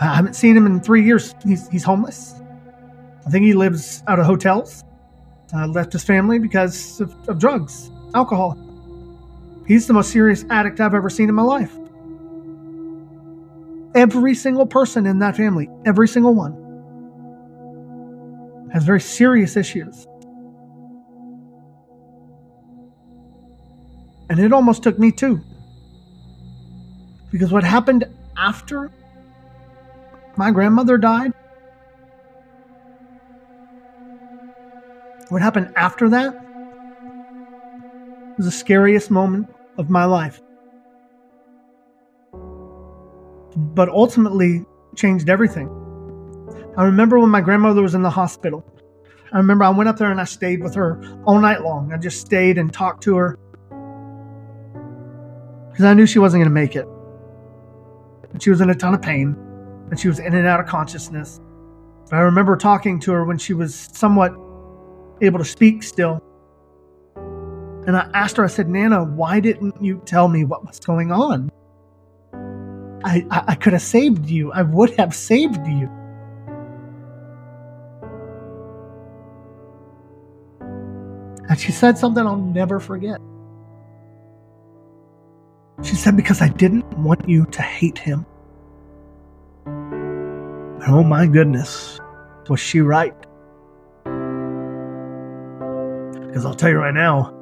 I 0.00 0.14
haven't 0.14 0.34
seen 0.34 0.56
him 0.56 0.66
in 0.66 0.80
three 0.80 1.04
years. 1.04 1.34
He's, 1.44 1.68
he's 1.68 1.84
homeless. 1.84 2.34
I 3.26 3.30
think 3.30 3.44
he 3.44 3.52
lives 3.52 4.02
out 4.06 4.18
of 4.18 4.26
hotels. 4.26 4.84
Uh, 5.52 5.66
left 5.66 5.92
his 5.92 6.04
family 6.04 6.38
because 6.38 7.00
of, 7.00 7.14
of 7.28 7.38
drugs, 7.38 7.90
alcohol. 8.14 8.58
He's 9.66 9.86
the 9.86 9.92
most 9.94 10.10
serious 10.10 10.44
addict 10.50 10.80
I've 10.80 10.94
ever 10.94 11.08
seen 11.08 11.28
in 11.28 11.34
my 11.34 11.42
life. 11.42 11.72
Every 13.94 14.34
single 14.34 14.66
person 14.66 15.06
in 15.06 15.20
that 15.20 15.36
family, 15.36 15.68
every 15.86 16.06
single 16.06 16.34
one, 16.34 16.67
has 18.72 18.84
very 18.84 19.00
serious 19.00 19.56
issues. 19.56 20.06
And 24.30 24.38
it 24.38 24.52
almost 24.52 24.82
took 24.82 24.98
me 24.98 25.10
too. 25.10 25.40
Because 27.30 27.50
what 27.50 27.64
happened 27.64 28.04
after 28.36 28.90
my 30.36 30.50
grandmother 30.50 30.98
died, 30.98 31.32
what 35.28 35.42
happened 35.42 35.72
after 35.76 36.08
that 36.10 36.34
was 38.36 38.46
the 38.46 38.52
scariest 38.52 39.10
moment 39.10 39.48
of 39.76 39.90
my 39.90 40.04
life. 40.04 40.40
But 43.56 43.88
ultimately 43.88 44.64
changed 44.94 45.28
everything. 45.28 45.77
I 46.78 46.84
remember 46.84 47.18
when 47.18 47.28
my 47.28 47.40
grandmother 47.40 47.82
was 47.82 47.96
in 47.96 48.02
the 48.02 48.10
hospital. 48.10 48.64
I 49.32 49.38
remember 49.38 49.64
I 49.64 49.70
went 49.70 49.88
up 49.88 49.96
there 49.96 50.12
and 50.12 50.20
I 50.20 50.24
stayed 50.24 50.62
with 50.62 50.76
her 50.76 51.02
all 51.24 51.40
night 51.40 51.62
long. 51.62 51.92
I 51.92 51.98
just 51.98 52.20
stayed 52.20 52.56
and 52.56 52.72
talked 52.72 53.02
to 53.02 53.16
her 53.16 53.36
because 55.70 55.84
I 55.84 55.92
knew 55.94 56.06
she 56.06 56.20
wasn't 56.20 56.42
going 56.42 56.48
to 56.48 56.54
make 56.54 56.76
it. 56.76 56.86
And 58.32 58.40
she 58.40 58.50
was 58.50 58.60
in 58.60 58.70
a 58.70 58.76
ton 58.76 58.94
of 58.94 59.02
pain 59.02 59.36
and 59.90 59.98
she 59.98 60.06
was 60.06 60.20
in 60.20 60.34
and 60.34 60.46
out 60.46 60.60
of 60.60 60.66
consciousness. 60.66 61.40
But 62.08 62.16
I 62.16 62.20
remember 62.20 62.56
talking 62.56 63.00
to 63.00 63.12
her 63.12 63.24
when 63.24 63.38
she 63.38 63.54
was 63.54 63.74
somewhat 63.92 64.30
able 65.20 65.40
to 65.40 65.44
speak 65.44 65.82
still. 65.82 66.22
And 67.16 67.96
I 67.96 68.08
asked 68.14 68.36
her, 68.36 68.44
I 68.44 68.48
said, 68.48 68.68
Nana, 68.68 69.02
why 69.02 69.40
didn't 69.40 69.82
you 69.82 70.00
tell 70.04 70.28
me 70.28 70.44
what 70.44 70.64
was 70.64 70.78
going 70.78 71.10
on? 71.10 71.50
I, 73.02 73.26
I, 73.32 73.44
I 73.48 73.54
could 73.56 73.72
have 73.72 73.82
saved 73.82 74.30
you. 74.30 74.52
I 74.52 74.62
would 74.62 74.90
have 74.90 75.12
saved 75.12 75.66
you. 75.66 75.90
And 81.48 81.58
she 81.58 81.72
said 81.72 81.96
something 81.96 82.26
I'll 82.26 82.36
never 82.36 82.78
forget. 82.78 83.20
She 85.82 85.94
said, 85.94 86.16
Because 86.16 86.42
I 86.42 86.48
didn't 86.48 86.86
want 86.98 87.28
you 87.28 87.46
to 87.46 87.62
hate 87.62 87.96
him. 87.98 88.26
And 89.64 90.82
oh 90.88 91.02
my 91.02 91.26
goodness, 91.26 91.98
was 92.48 92.60
she 92.60 92.80
right? 92.80 93.14
Because 96.26 96.44
I'll 96.44 96.54
tell 96.54 96.70
you 96.70 96.76
right 96.76 96.94
now, 96.94 97.34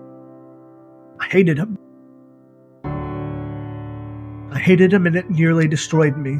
I 1.18 1.26
hated 1.26 1.58
him. 1.58 1.76
I 4.52 4.58
hated 4.58 4.92
him 4.92 5.06
and 5.06 5.16
it 5.16 5.28
nearly 5.28 5.66
destroyed 5.66 6.16
me. 6.16 6.38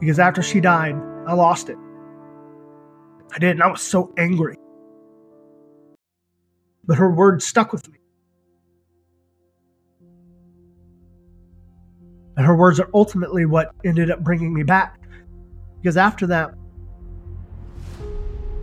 Because 0.00 0.18
after 0.18 0.42
she 0.42 0.60
died, 0.60 0.94
I 1.26 1.32
lost 1.32 1.68
it. 1.68 1.78
I 3.34 3.38
did, 3.38 3.50
and 3.50 3.62
I 3.62 3.68
was 3.68 3.82
so 3.82 4.12
angry. 4.16 4.56
But 6.84 6.98
her 6.98 7.10
words 7.10 7.46
stuck 7.46 7.72
with 7.72 7.88
me. 7.88 7.98
And 12.36 12.46
her 12.46 12.56
words 12.56 12.78
are 12.78 12.88
ultimately 12.94 13.46
what 13.46 13.72
ended 13.84 14.10
up 14.10 14.20
bringing 14.22 14.54
me 14.54 14.62
back. 14.62 15.00
Because 15.82 15.96
after 15.96 16.26
that, 16.28 16.54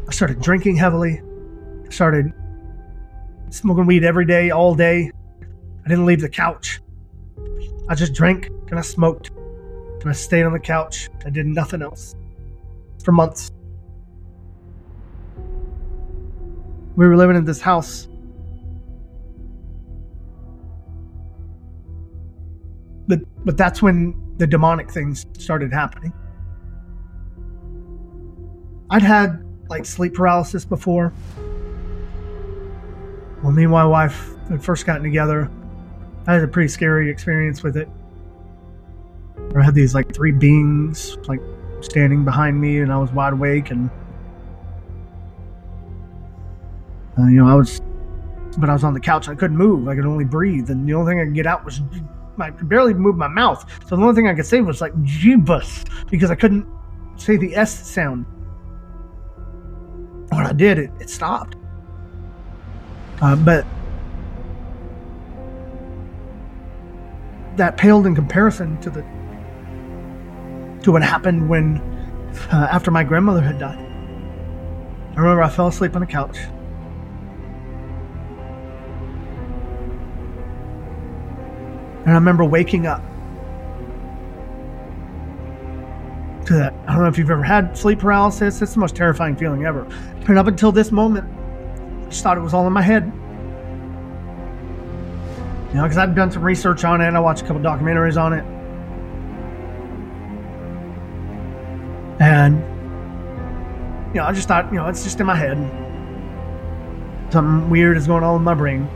I 0.07 0.11
started 0.11 0.41
drinking 0.41 0.77
heavily. 0.77 1.21
I 1.85 1.89
started 1.89 2.33
smoking 3.49 3.85
weed 3.85 4.03
every 4.03 4.25
day, 4.25 4.49
all 4.49 4.75
day. 4.75 5.11
I 5.85 5.89
didn't 5.89 6.05
leave 6.05 6.21
the 6.21 6.29
couch. 6.29 6.81
I 7.87 7.95
just 7.95 8.13
drank 8.13 8.47
and 8.69 8.79
I 8.79 8.81
smoked. 8.81 9.29
And 10.01 10.09
I 10.09 10.13
stayed 10.13 10.43
on 10.43 10.53
the 10.53 10.59
couch. 10.59 11.09
I 11.25 11.29
did 11.29 11.45
nothing 11.45 11.81
else 11.81 12.15
for 13.03 13.11
months. 13.11 13.51
We 16.95 17.07
were 17.07 17.17
living 17.17 17.35
in 17.35 17.45
this 17.45 17.61
house. 17.61 18.07
But 23.07 23.19
but 23.45 23.57
that's 23.57 23.81
when 23.81 24.15
the 24.37 24.47
demonic 24.47 24.91
things 24.91 25.25
started 25.37 25.71
happening. 25.71 26.13
I'd 28.89 29.01
had 29.01 29.43
like 29.69 29.85
sleep 29.85 30.13
paralysis 30.13 30.65
before. 30.65 31.09
When 33.41 33.55
me 33.55 33.63
and 33.63 33.71
my 33.71 33.85
wife 33.85 34.29
had 34.49 34.63
first 34.63 34.85
gotten 34.85 35.03
together, 35.03 35.49
I 36.27 36.33
had 36.33 36.43
a 36.43 36.47
pretty 36.47 36.69
scary 36.69 37.09
experience 37.11 37.61
with 37.61 37.77
it. 37.77 37.89
I 39.55 39.63
had 39.63 39.75
these 39.75 39.93
like 39.93 40.13
three 40.15 40.31
beings 40.31 41.17
like 41.27 41.41
standing 41.81 42.25
behind 42.25 42.59
me, 42.59 42.79
and 42.79 42.91
I 42.91 42.97
was 42.97 43.11
wide 43.11 43.33
awake 43.33 43.69
and 43.69 43.89
Uh, 47.17 47.27
you 47.27 47.43
know, 47.43 47.47
I 47.47 47.55
was, 47.55 47.81
but 48.57 48.69
I 48.69 48.73
was 48.73 48.83
on 48.83 48.93
the 48.93 48.99
couch. 48.99 49.29
I 49.29 49.35
couldn't 49.35 49.57
move. 49.57 49.87
I 49.87 49.95
could 49.95 50.05
only 50.05 50.25
breathe, 50.25 50.69
and 50.69 50.87
the 50.87 50.93
only 50.93 51.11
thing 51.11 51.21
I 51.21 51.25
could 51.25 51.35
get 51.35 51.47
out 51.47 51.63
was 51.63 51.81
I 52.39 52.51
could 52.51 52.67
barely 52.67 52.93
move 52.93 53.15
my 53.15 53.27
mouth. 53.27 53.65
So 53.87 53.95
the 53.95 54.01
only 54.01 54.15
thing 54.15 54.27
I 54.27 54.33
could 54.33 54.45
say 54.45 54.61
was 54.61 54.81
like 54.81 54.93
"jeebus" 55.03 55.85
because 56.09 56.31
I 56.31 56.35
couldn't 56.35 56.65
say 57.15 57.37
the 57.37 57.55
S 57.55 57.87
sound. 57.87 58.25
When 60.29 60.45
I 60.45 60.53
did, 60.53 60.77
it 60.77 60.91
it 60.99 61.09
stopped. 61.09 61.55
Uh, 63.21 63.35
but 63.37 63.65
that 67.55 67.77
paled 67.77 68.05
in 68.05 68.13
comparison 68.13 68.79
to 68.81 68.89
the 68.89 69.01
to 70.83 70.91
what 70.91 71.01
happened 71.01 71.49
when 71.49 71.77
uh, 72.51 72.67
after 72.69 72.91
my 72.91 73.03
grandmother 73.03 73.41
had 73.41 73.57
died. 73.57 73.79
I 73.79 75.19
remember 75.19 75.41
I 75.41 75.49
fell 75.49 75.67
asleep 75.67 75.95
on 75.95 76.01
the 76.01 76.07
couch. 76.07 76.37
And 82.05 82.11
I 82.11 82.13
remember 82.13 82.45
waking 82.45 82.85
up 82.85 83.01
to 86.45 86.53
that. 86.53 86.73
I 86.87 86.93
don't 86.93 87.01
know 87.01 87.07
if 87.07 87.17
you've 87.17 87.31
ever 87.31 87.41
had 87.41 87.75
sleep 87.75 87.99
paralysis. 87.99 88.61
It's 88.61 88.73
the 88.73 88.79
most 88.79 88.95
terrifying 88.95 89.35
feeling 89.35 89.65
ever. 89.65 89.87
But 90.25 90.37
up 90.37 90.45
until 90.45 90.71
this 90.71 90.91
moment, 90.91 91.27
I 92.05 92.09
just 92.09 92.21
thought 92.21 92.37
it 92.37 92.41
was 92.41 92.53
all 92.53 92.67
in 92.67 92.73
my 92.73 92.83
head. 92.83 93.11
You 95.69 95.81
know, 95.81 95.83
because 95.83 95.97
I've 95.97 96.15
done 96.15 96.31
some 96.31 96.43
research 96.43 96.83
on 96.83 97.01
it. 97.01 97.07
and 97.07 97.17
I 97.17 97.19
watched 97.19 97.41
a 97.41 97.45
couple 97.45 97.61
documentaries 97.61 98.21
on 98.21 98.33
it. 98.33 98.45
And, 102.21 102.59
you 104.09 104.21
know, 104.21 104.25
I 104.25 104.31
just 104.31 104.47
thought, 104.47 104.71
you 104.71 104.77
know, 104.77 104.87
it's 104.87 105.03
just 105.03 105.19
in 105.19 105.25
my 105.25 105.35
head. 105.35 105.57
Something 107.33 107.69
weird 107.69 107.97
is 107.97 108.07
going 108.07 108.23
on 108.23 108.37
in 108.37 108.43
my 108.43 108.53
brain. 108.53 108.87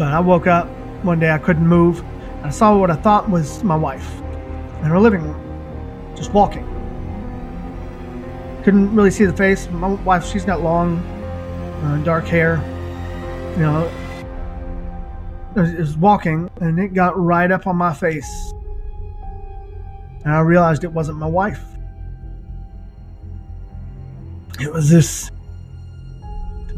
But 0.00 0.14
I 0.14 0.18
woke 0.18 0.46
up 0.46 0.66
one 1.02 1.20
day, 1.20 1.30
I 1.30 1.36
couldn't 1.36 1.66
move. 1.66 2.02
I 2.42 2.48
saw 2.48 2.74
what 2.74 2.90
I 2.90 2.94
thought 2.94 3.28
was 3.28 3.62
my 3.62 3.76
wife 3.76 4.18
in 4.78 4.86
her 4.86 4.98
living 4.98 5.20
room, 5.20 6.16
just 6.16 6.32
walking. 6.32 6.64
Couldn't 8.64 8.96
really 8.96 9.10
see 9.10 9.26
the 9.26 9.36
face. 9.36 9.68
My 9.68 9.88
wife, 9.88 10.24
she's 10.24 10.46
got 10.46 10.62
long, 10.62 11.00
uh, 11.84 12.02
dark 12.02 12.24
hair. 12.24 12.56
You 13.58 13.62
know, 13.64 13.92
it 15.56 15.78
was 15.78 15.98
walking, 15.98 16.48
and 16.62 16.78
it 16.78 16.94
got 16.94 17.20
right 17.20 17.52
up 17.52 17.66
on 17.66 17.76
my 17.76 17.92
face. 17.92 18.54
And 20.24 20.32
I 20.32 20.40
realized 20.40 20.82
it 20.82 20.92
wasn't 20.92 21.18
my 21.18 21.26
wife. 21.26 21.62
It 24.60 24.72
was 24.72 24.88
this 24.88 25.30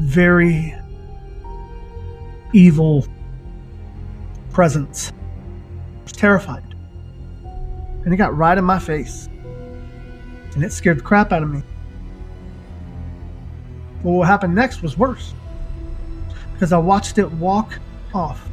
very 0.00 0.74
evil 2.52 3.06
presence. 4.52 5.10
I 5.10 6.02
was 6.02 6.12
terrified. 6.12 6.64
And 8.04 8.12
it 8.12 8.16
got 8.16 8.36
right 8.36 8.56
in 8.56 8.64
my 8.64 8.78
face. 8.78 9.28
And 10.54 10.62
it 10.62 10.72
scared 10.72 10.98
the 10.98 11.02
crap 11.02 11.32
out 11.32 11.42
of 11.42 11.50
me. 11.50 11.62
Well, 14.02 14.14
what 14.14 14.28
happened 14.28 14.54
next 14.54 14.82
was 14.82 14.98
worse. 14.98 15.34
Because 16.52 16.72
I 16.72 16.78
watched 16.78 17.18
it 17.18 17.30
walk 17.32 17.78
off 18.14 18.48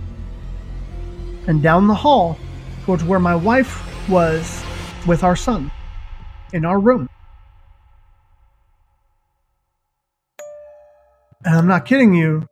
and 1.48 1.62
down 1.62 1.88
the 1.88 1.96
hall 1.96 2.38
towards 2.86 3.04
where 3.04 3.20
my 3.20 3.36
wife 3.36 3.84
was 4.10 4.64
with 5.08 5.24
our 5.24 5.36
son 5.36 5.72
in 6.54 6.66
our 6.66 6.80
room. 6.80 7.10
And 11.44 11.56
I'm 11.56 11.68
not 11.68 11.86
kidding 11.86 12.14
you. 12.14 12.48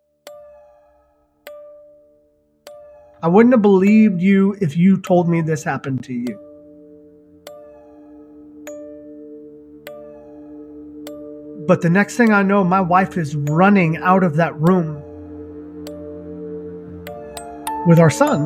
I 3.21 3.27
wouldn't 3.27 3.53
have 3.53 3.63
believed 3.63 4.21
you 4.21 4.55
if 4.61 4.77
you 4.77 5.01
told 5.01 5.27
me 5.27 5.41
this 5.41 5.63
happened 5.63 6.03
to 6.03 6.13
you. 6.13 6.39
But 11.67 11.81
the 11.81 11.89
next 11.89 12.15
thing 12.15 12.31
I 12.31 12.43
know, 12.43 12.63
my 12.63 12.79
wife 12.79 13.17
is 13.17 13.35
running 13.35 13.97
out 13.97 14.23
of 14.23 14.35
that 14.35 14.55
room 14.55 15.01
with 17.87 17.99
our 17.99 18.11
son 18.11 18.45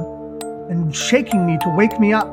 and 0.70 0.96
shaking 0.96 1.46
me 1.46 1.58
to 1.62 1.70
wake 1.76 2.00
me 2.00 2.14
up. 2.14 2.28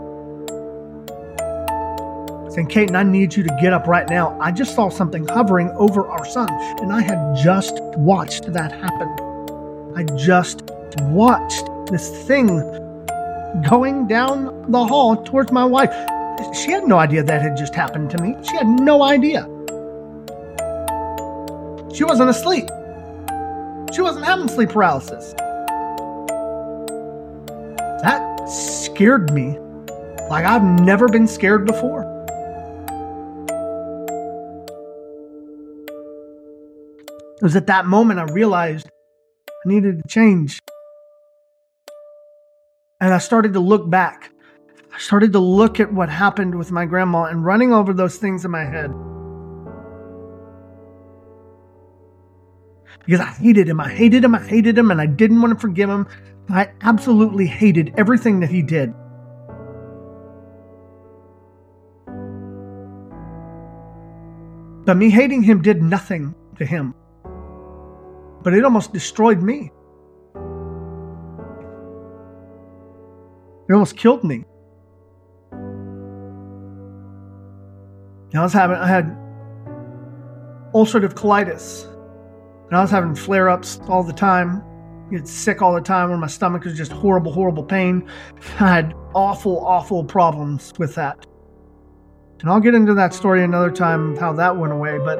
Saying, 2.52 2.68
Kate, 2.68 2.94
I 2.94 3.02
need 3.02 3.34
you 3.34 3.42
to 3.42 3.58
get 3.60 3.72
up 3.72 3.86
right 3.86 4.08
now. 4.08 4.38
I 4.40 4.52
just 4.52 4.74
saw 4.74 4.88
something 4.88 5.26
hovering 5.26 5.70
over 5.70 6.06
our 6.06 6.24
son, 6.24 6.48
and 6.80 6.92
I 6.92 7.02
had 7.02 7.36
just 7.36 7.74
watched 7.96 8.50
that 8.52 8.72
happen. 8.72 9.08
I 9.96 10.04
just 10.16 10.62
watched 11.00 11.68
this 11.90 12.10
thing 12.26 12.58
going 13.68 14.06
down 14.06 14.70
the 14.70 14.84
hall 14.86 15.22
towards 15.24 15.50
my 15.52 15.64
wife. 15.64 15.92
She 16.54 16.70
had 16.70 16.84
no 16.84 16.98
idea 16.98 17.22
that 17.22 17.42
had 17.42 17.56
just 17.56 17.74
happened 17.74 18.10
to 18.10 18.18
me. 18.18 18.36
She 18.48 18.56
had 18.56 18.66
no 18.66 19.02
idea. 19.02 19.42
She 21.94 22.04
wasn't 22.04 22.30
asleep. 22.30 22.68
She 23.92 24.02
wasn't 24.02 24.24
having 24.24 24.48
sleep 24.48 24.68
paralysis. 24.70 25.32
That 28.02 28.48
scared 28.48 29.32
me 29.32 29.58
like 30.30 30.44
I've 30.44 30.62
never 30.62 31.08
been 31.08 31.26
scared 31.26 31.66
before. 31.66 32.02
It 37.40 37.42
was 37.42 37.56
at 37.56 37.66
that 37.68 37.86
moment 37.86 38.20
I 38.20 38.24
realized 38.24 38.88
I 39.64 39.68
needed 39.68 40.02
to 40.02 40.08
change. 40.08 40.60
And 43.00 43.14
I 43.14 43.18
started 43.18 43.52
to 43.52 43.60
look 43.60 43.88
back. 43.88 44.32
I 44.92 44.98
started 44.98 45.32
to 45.32 45.38
look 45.38 45.78
at 45.78 45.92
what 45.92 46.08
happened 46.08 46.56
with 46.56 46.72
my 46.72 46.84
grandma 46.84 47.24
and 47.24 47.44
running 47.44 47.72
over 47.72 47.92
those 47.92 48.16
things 48.16 48.44
in 48.44 48.50
my 48.50 48.64
head. 48.64 48.92
Because 53.04 53.20
I 53.20 53.30
hated 53.30 53.68
him. 53.68 53.80
I 53.80 53.88
hated 53.88 54.24
him. 54.24 54.34
I 54.34 54.40
hated 54.40 54.76
him. 54.76 54.90
And 54.90 55.00
I 55.00 55.06
didn't 55.06 55.40
want 55.40 55.54
to 55.54 55.60
forgive 55.60 55.88
him. 55.88 56.08
I 56.48 56.70
absolutely 56.80 57.46
hated 57.46 57.94
everything 57.96 58.40
that 58.40 58.50
he 58.50 58.62
did. 58.62 58.92
But 64.84 64.96
me 64.96 65.10
hating 65.10 65.42
him 65.42 65.62
did 65.62 65.82
nothing 65.82 66.34
to 66.56 66.64
him. 66.64 66.94
But 68.42 68.54
it 68.54 68.64
almost 68.64 68.92
destroyed 68.92 69.40
me. 69.40 69.70
It 73.68 73.72
almost 73.72 73.96
killed 73.96 74.24
me. 74.24 74.44
I 78.34 78.42
was 78.42 78.52
having, 78.52 78.76
I 78.76 78.86
had 78.86 79.16
ulcerative 80.74 81.14
colitis, 81.14 81.84
and 82.66 82.76
I 82.76 82.82
was 82.82 82.90
having 82.90 83.14
flare 83.14 83.48
ups 83.48 83.80
all 83.88 84.02
the 84.02 84.12
time 84.12 84.62
get 85.10 85.26
sick 85.26 85.62
all 85.62 85.74
the 85.74 85.80
time 85.80 86.10
where 86.10 86.18
my 86.18 86.26
stomach 86.26 86.64
was 86.64 86.76
just 86.76 86.92
horrible, 86.92 87.32
horrible 87.32 87.62
pain. 87.62 88.08
I 88.60 88.68
had 88.68 88.94
awful, 89.14 89.64
awful 89.66 90.04
problems 90.04 90.72
with 90.78 90.94
that. 90.96 91.26
And 92.40 92.48
I'll 92.48 92.60
get 92.60 92.74
into 92.74 92.94
that 92.94 93.14
story 93.14 93.42
another 93.42 93.70
time, 93.70 94.16
how 94.16 94.32
that 94.34 94.56
went 94.56 94.72
away, 94.72 94.98
but 94.98 95.18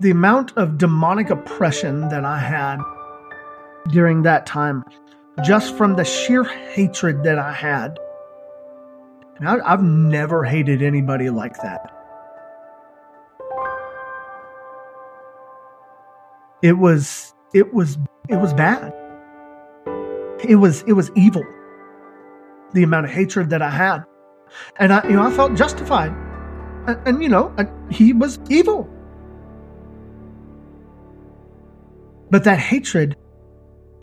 the 0.00 0.10
amount 0.10 0.56
of 0.56 0.78
demonic 0.78 1.30
oppression 1.30 2.08
that 2.08 2.24
I 2.24 2.38
had 2.38 2.78
during 3.88 4.22
that 4.22 4.46
time, 4.46 4.84
just 5.44 5.76
from 5.76 5.96
the 5.96 6.04
sheer 6.04 6.44
hatred 6.44 7.24
that 7.24 7.38
I 7.38 7.52
had. 7.52 7.98
and 9.38 9.48
I've 9.48 9.82
never 9.82 10.44
hated 10.44 10.82
anybody 10.82 11.30
like 11.30 11.56
that. 11.62 11.90
It 16.62 16.78
was 16.78 17.34
it 17.52 17.74
was 17.74 17.98
it 18.28 18.36
was 18.36 18.54
bad. 18.54 18.92
It 20.48 20.56
was 20.56 20.82
it 20.82 20.92
was 20.92 21.10
evil. 21.14 21.42
The 22.72 22.82
amount 22.82 23.06
of 23.06 23.12
hatred 23.12 23.50
that 23.50 23.62
I 23.62 23.70
had, 23.70 24.04
and 24.78 24.92
I 24.92 25.06
you 25.08 25.16
know 25.16 25.22
I 25.22 25.30
felt 25.30 25.54
justified, 25.56 26.12
and, 26.86 26.98
and 27.06 27.22
you 27.22 27.28
know 27.28 27.54
I, 27.58 27.66
he 27.90 28.12
was 28.12 28.38
evil. 28.48 28.88
But 32.30 32.44
that 32.44 32.58
hatred 32.58 33.16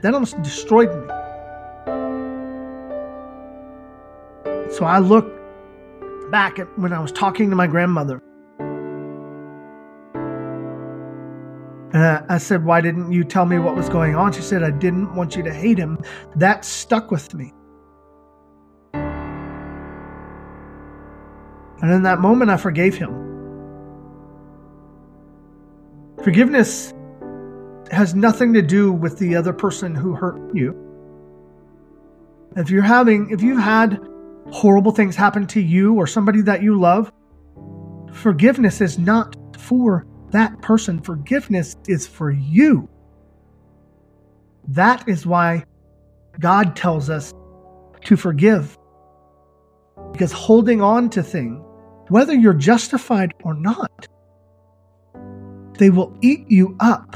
that 0.02 0.14
almost 0.14 0.42
destroyed 0.42 0.90
me. 0.90 1.08
So 4.74 4.86
I 4.86 5.00
look 5.00 5.30
back 6.32 6.60
at 6.60 6.68
when 6.80 6.94
I 6.94 7.00
was 7.00 7.12
talking 7.12 7.50
to 7.50 7.56
my 7.56 7.68
grandmother 7.68 8.22
And 11.94 12.04
I, 12.04 12.24
I, 12.30 12.38
said, 12.38 12.64
Why 12.64 12.80
didn't 12.80 13.12
you 13.12 13.24
tell 13.26 13.46
me 13.46 13.60
what 13.60 13.76
was 13.76 13.90
going 13.90 14.16
on? 14.16 14.32
She 14.32 14.42
said, 14.42 14.64
I 14.64 14.72
didn't 14.72 15.14
want 15.14 15.36
you 15.36 15.44
to 15.44 15.54
hate 15.54 15.78
him. 15.78 16.00
That 16.36 16.64
stuck 16.64 17.12
with 17.12 17.34
me. 17.34 17.54
And 21.82 21.92
in 21.92 22.04
that 22.04 22.20
moment, 22.20 22.50
I 22.50 22.58
forgave 22.58 22.96
him. 22.96 23.18
Forgiveness 26.24 26.94
has 27.92 28.16
nothing 28.16 28.54
to 28.54 28.62
do 28.62 28.92
with 28.92 29.18
the 29.20 29.36
other 29.36 29.54
person 29.54 29.96
who 29.96 30.14
hurt 30.14 30.56
you. 30.56 30.76
If 32.56 32.70
you're 32.70 32.82
having, 32.82 33.30
if 33.32 33.42
you've 33.42 33.60
had 33.60 34.00
horrible 34.52 34.92
things 34.92 35.16
happen 35.16 35.48
to 35.48 35.62
you 35.62 35.96
or 35.96 36.08
somebody 36.08 36.42
that 36.42 36.62
you 36.62 36.80
love, 36.80 37.12
forgiveness 38.12 38.82
is 38.82 38.98
not 38.98 39.36
for 39.58 40.06
that 40.32 40.62
person. 40.62 41.00
Forgiveness 41.02 41.76
is 41.88 42.08
for 42.08 42.32
you. 42.32 42.90
That 44.68 45.08
is 45.08 45.26
why 45.26 45.66
God 46.40 46.76
tells 46.76 47.10
us 47.10 47.34
to 48.06 48.16
forgive. 48.16 48.78
Because 50.12 50.32
holding 50.32 50.82
on 50.82 51.10
to 51.12 51.24
things, 51.24 51.62
whether 52.10 52.34
you're 52.34 52.54
justified 52.54 53.34
or 53.44 53.54
not, 53.54 54.08
they 55.78 55.90
will 55.90 56.18
eat 56.22 56.50
you 56.50 56.76
up. 56.80 57.16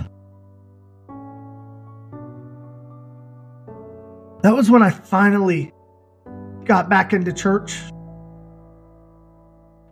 That 4.45 4.55
was 4.55 4.69
when 4.69 4.83
I 4.83 4.91
finally 4.91 5.73
got 6.65 6.87
back 6.87 7.13
into 7.13 7.33
church 7.33 7.81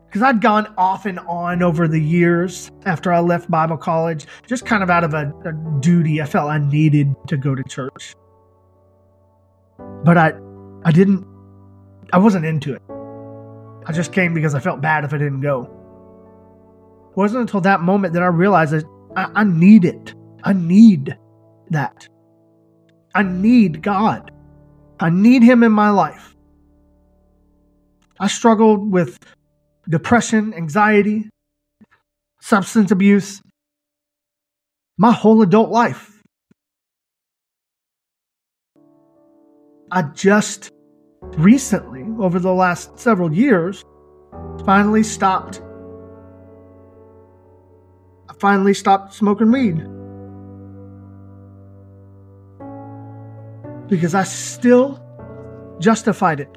because 0.06 0.22
I'd 0.22 0.42
gone 0.42 0.72
off 0.78 1.08
and 1.08 1.18
on 1.22 1.64
over 1.64 1.88
the 1.88 2.00
years 2.00 2.70
after 2.86 3.12
I 3.12 3.20
left 3.22 3.50
Bible 3.50 3.78
college, 3.78 4.28
just 4.46 4.64
kind 4.64 4.84
of 4.84 4.92
out 4.92 5.04
of 5.04 5.16
a, 5.16 5.34
a 5.44 5.54
duty. 5.80 6.22
I 6.22 6.26
felt 6.28 6.52
I 6.52 6.60
needed 6.60 7.16
to 7.30 7.36
go 7.36 7.56
to 7.56 7.64
church, 7.64 8.14
but 10.04 10.20
I, 10.20 10.34
I 10.86 10.92
didn't. 10.92 11.26
I 12.14 12.20
wasn't 12.20 12.46
into 12.46 12.76
it. 12.76 12.84
I 13.88 13.92
just 13.92 14.14
came 14.14 14.36
because 14.36 14.54
I 14.54 14.60
felt 14.60 14.82
bad 14.82 15.04
if 15.04 15.16
I 15.16 15.18
didn't 15.18 15.42
go. 15.42 15.64
It 17.10 17.18
wasn't 17.18 17.42
until 17.42 17.62
that 17.62 17.82
moment 17.82 18.14
that 18.14 18.22
I 18.22 18.28
realized 18.28 18.74
that 18.74 18.86
I, 19.16 19.32
I 19.34 19.44
need 19.46 19.84
it. 19.84 20.14
I 20.44 20.54
need 20.54 21.18
that. 21.72 22.08
I 23.16 23.24
need 23.24 23.82
God. 23.82 24.30
I 25.04 25.10
need 25.10 25.44
Him 25.44 25.64
in 25.64 25.74
my 25.74 25.90
life. 25.90 26.34
I 28.22 28.28
struggled 28.28 28.90
with 28.90 29.20
depression, 29.90 30.54
anxiety, 30.54 31.30
substance 32.40 32.90
abuse, 32.90 33.42
my 34.98 35.12
whole 35.12 35.42
adult 35.42 35.72
life. 35.72 36.22
I 39.92 40.04
just 40.04 40.72
recently, 41.38 42.06
over 42.18 42.40
the 42.40 42.54
last 42.54 42.98
several 42.98 43.34
years, 43.34 43.84
finally 44.66 45.04
stopped. 45.04 45.62
I 48.30 48.34
finally 48.40 48.74
stopped 48.74 49.16
smoking 49.16 49.52
weed. 49.52 49.86
Because 53.94 54.16
I 54.16 54.24
still 54.24 55.00
justified 55.78 56.40
it. 56.40 56.50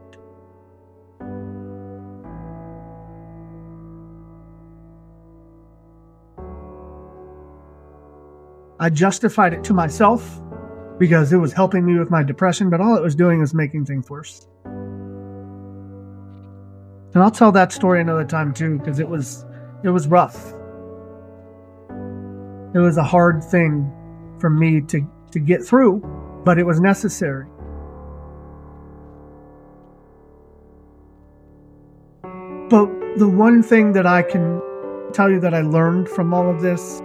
I 8.81 8.89
justified 8.89 9.53
it 9.53 9.63
to 9.65 9.75
myself 9.75 10.41
because 10.99 11.31
it 11.31 11.37
was 11.37 11.53
helping 11.53 11.85
me 11.85 11.99
with 11.99 12.11
my 12.11 12.23
depression, 12.23 12.71
but 12.71 12.81
all 12.81 12.97
it 12.97 13.03
was 13.03 13.15
doing 13.15 13.41
was 13.41 13.53
making 13.53 13.85
things 13.85 14.09
worse. 14.09 14.49
And 17.13 17.23
I'll 17.23 17.31
tell 17.31 17.53
that 17.53 17.71
story 17.71 18.01
another 18.01 18.25
time 18.25 18.55
too, 18.55 18.79
because 18.79 18.99
it 18.99 19.11
was 19.11 19.45
it 19.85 19.91
was 19.91 20.09
rough. 20.09 20.55
It 22.75 22.79
was 22.79 22.97
a 22.97 23.05
hard 23.05 23.45
thing 23.45 23.93
for 24.39 24.49
me 24.49 24.81
to, 24.81 25.07
to 25.33 25.39
get 25.39 25.63
through, 25.63 26.01
but 26.47 26.61
it 26.61 26.63
was 26.63 26.79
necessary. 26.81 27.45
But 32.71 32.87
the 33.19 33.29
one 33.29 33.65
thing 33.65 33.93
that 33.95 34.07
I 34.07 34.23
can 34.23 34.63
tell 35.13 35.29
you 35.29 35.41
that 35.41 35.55
I 35.55 35.63
learned 35.63 36.09
from 36.09 36.33
all 36.33 36.49
of 36.49 36.63
this 36.63 37.03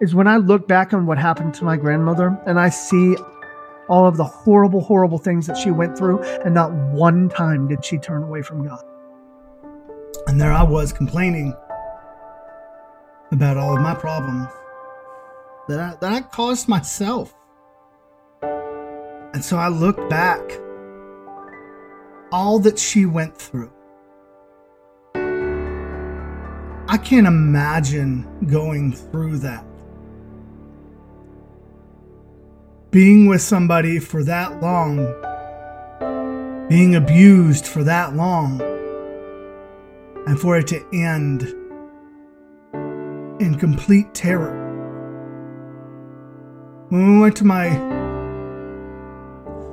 is 0.00 0.12
when 0.12 0.26
I 0.26 0.38
look 0.38 0.66
back 0.66 0.92
on 0.92 1.06
what 1.06 1.18
happened 1.18 1.54
to 1.54 1.64
my 1.64 1.76
grandmother 1.76 2.36
and 2.46 2.58
I 2.58 2.68
see 2.68 3.16
all 3.88 4.06
of 4.06 4.16
the 4.16 4.24
horrible, 4.24 4.80
horrible 4.80 5.18
things 5.18 5.46
that 5.46 5.56
she 5.56 5.70
went 5.70 5.96
through, 5.96 6.22
and 6.44 6.52
not 6.52 6.72
one 6.72 7.28
time 7.28 7.68
did 7.68 7.84
she 7.84 7.98
turn 7.98 8.24
away 8.24 8.42
from 8.42 8.66
God. 8.66 8.82
And 10.26 10.40
there 10.40 10.52
I 10.52 10.64
was 10.64 10.92
complaining 10.92 11.54
about 13.30 13.56
all 13.56 13.76
of 13.76 13.82
my 13.82 13.94
problems 13.94 14.48
that 15.70 15.80
I, 15.80 15.94
that 16.00 16.12
I 16.12 16.20
caused 16.20 16.68
myself. 16.68 17.34
And 18.42 19.44
so 19.44 19.56
I 19.56 19.68
look 19.68 20.08
back, 20.10 20.40
all 22.32 22.58
that 22.60 22.78
she 22.78 23.06
went 23.06 23.36
through. 23.36 23.72
I 25.14 26.98
can't 26.98 27.26
imagine 27.26 28.26
going 28.46 28.92
through 28.92 29.38
that. 29.38 29.64
being 32.90 33.26
with 33.26 33.40
somebody 33.40 34.00
for 34.00 34.24
that 34.24 34.60
long, 34.60 34.98
being 36.68 36.96
abused 36.96 37.66
for 37.66 37.84
that 37.84 38.16
long, 38.16 38.60
and 40.26 40.38
for 40.40 40.58
it 40.58 40.66
to 40.66 40.84
end 40.92 41.42
in 43.40 43.56
complete 43.58 44.12
terror. 44.12 44.69
When 46.90 47.14
we 47.14 47.20
went 47.20 47.36
to 47.36 47.44
my 47.44 47.68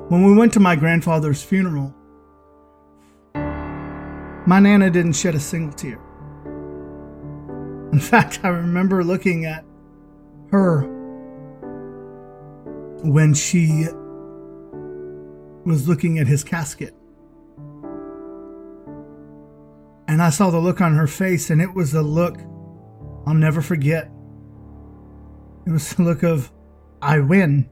when 0.07 0.24
we 0.24 0.36
went 0.36 0.53
to 0.53 0.59
my 0.59 0.76
grandfather's 0.76 1.41
funeral, 1.41 1.93
my 4.45 4.59
nana 4.59 4.91
didn't 4.91 5.13
shed 5.13 5.34
a 5.34 5.39
single 5.39 5.74
tear. 5.74 5.99
In 7.91 7.99
fact, 8.01 8.41
I 8.43 8.49
remember 8.49 9.03
looking 9.03 9.45
at 9.45 9.65
her 10.51 10.82
when 13.03 13.34
she 13.34 13.88
was 15.65 15.88
looking 15.88 16.20
at 16.20 16.28
his 16.28 16.43
casket. 16.43 16.93
And 20.07 20.22
I 20.22 20.30
saw 20.30 20.51
the 20.51 20.59
look 20.59 20.82
on 20.82 20.95
her 20.95 21.07
face, 21.07 21.49
and 21.49 21.61
it 21.61 21.74
was 21.74 21.95
a 21.95 22.01
look 22.03 22.38
I'll 23.26 23.34
never 23.34 23.61
forget. 23.61 24.11
It 25.65 25.72
was 25.72 25.93
the 25.95 26.03
look 26.03 26.24
of, 26.24 26.51
I 27.01 27.19
win. 27.19 27.69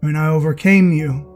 When 0.00 0.16
I 0.16 0.28
overcame 0.28 0.92
you. 0.92 1.26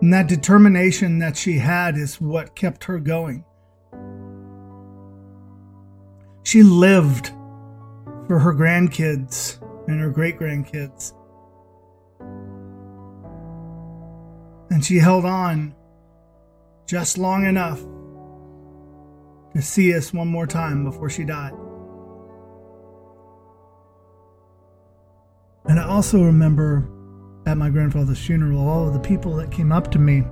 And 0.00 0.12
that 0.12 0.28
determination 0.28 1.18
that 1.20 1.36
she 1.36 1.58
had 1.58 1.96
is 1.96 2.20
what 2.20 2.54
kept 2.54 2.84
her 2.84 2.98
going. 2.98 3.44
She 6.42 6.62
lived 6.62 7.28
for 8.26 8.38
her 8.38 8.54
grandkids 8.54 9.60
and 9.88 10.00
her 10.00 10.10
great 10.10 10.38
grandkids. 10.38 11.14
And 14.70 14.84
she 14.84 14.98
held 14.98 15.24
on 15.24 15.74
just 16.86 17.16
long 17.16 17.46
enough 17.46 17.82
to 19.54 19.62
see 19.62 19.94
us 19.94 20.12
one 20.12 20.28
more 20.28 20.46
time 20.46 20.84
before 20.84 21.08
she 21.08 21.24
died. 21.24 21.52
And 25.66 25.78
I 25.78 25.84
also 25.84 26.22
remember 26.24 26.88
at 27.46 27.56
my 27.56 27.70
grandfather's 27.70 28.24
funeral 28.24 28.68
all 28.68 28.88
of 28.88 28.94
the 28.94 29.00
people 29.00 29.36
that 29.36 29.50
came 29.50 29.72
up 29.72 29.90
to 29.92 29.98
me 29.98 30.24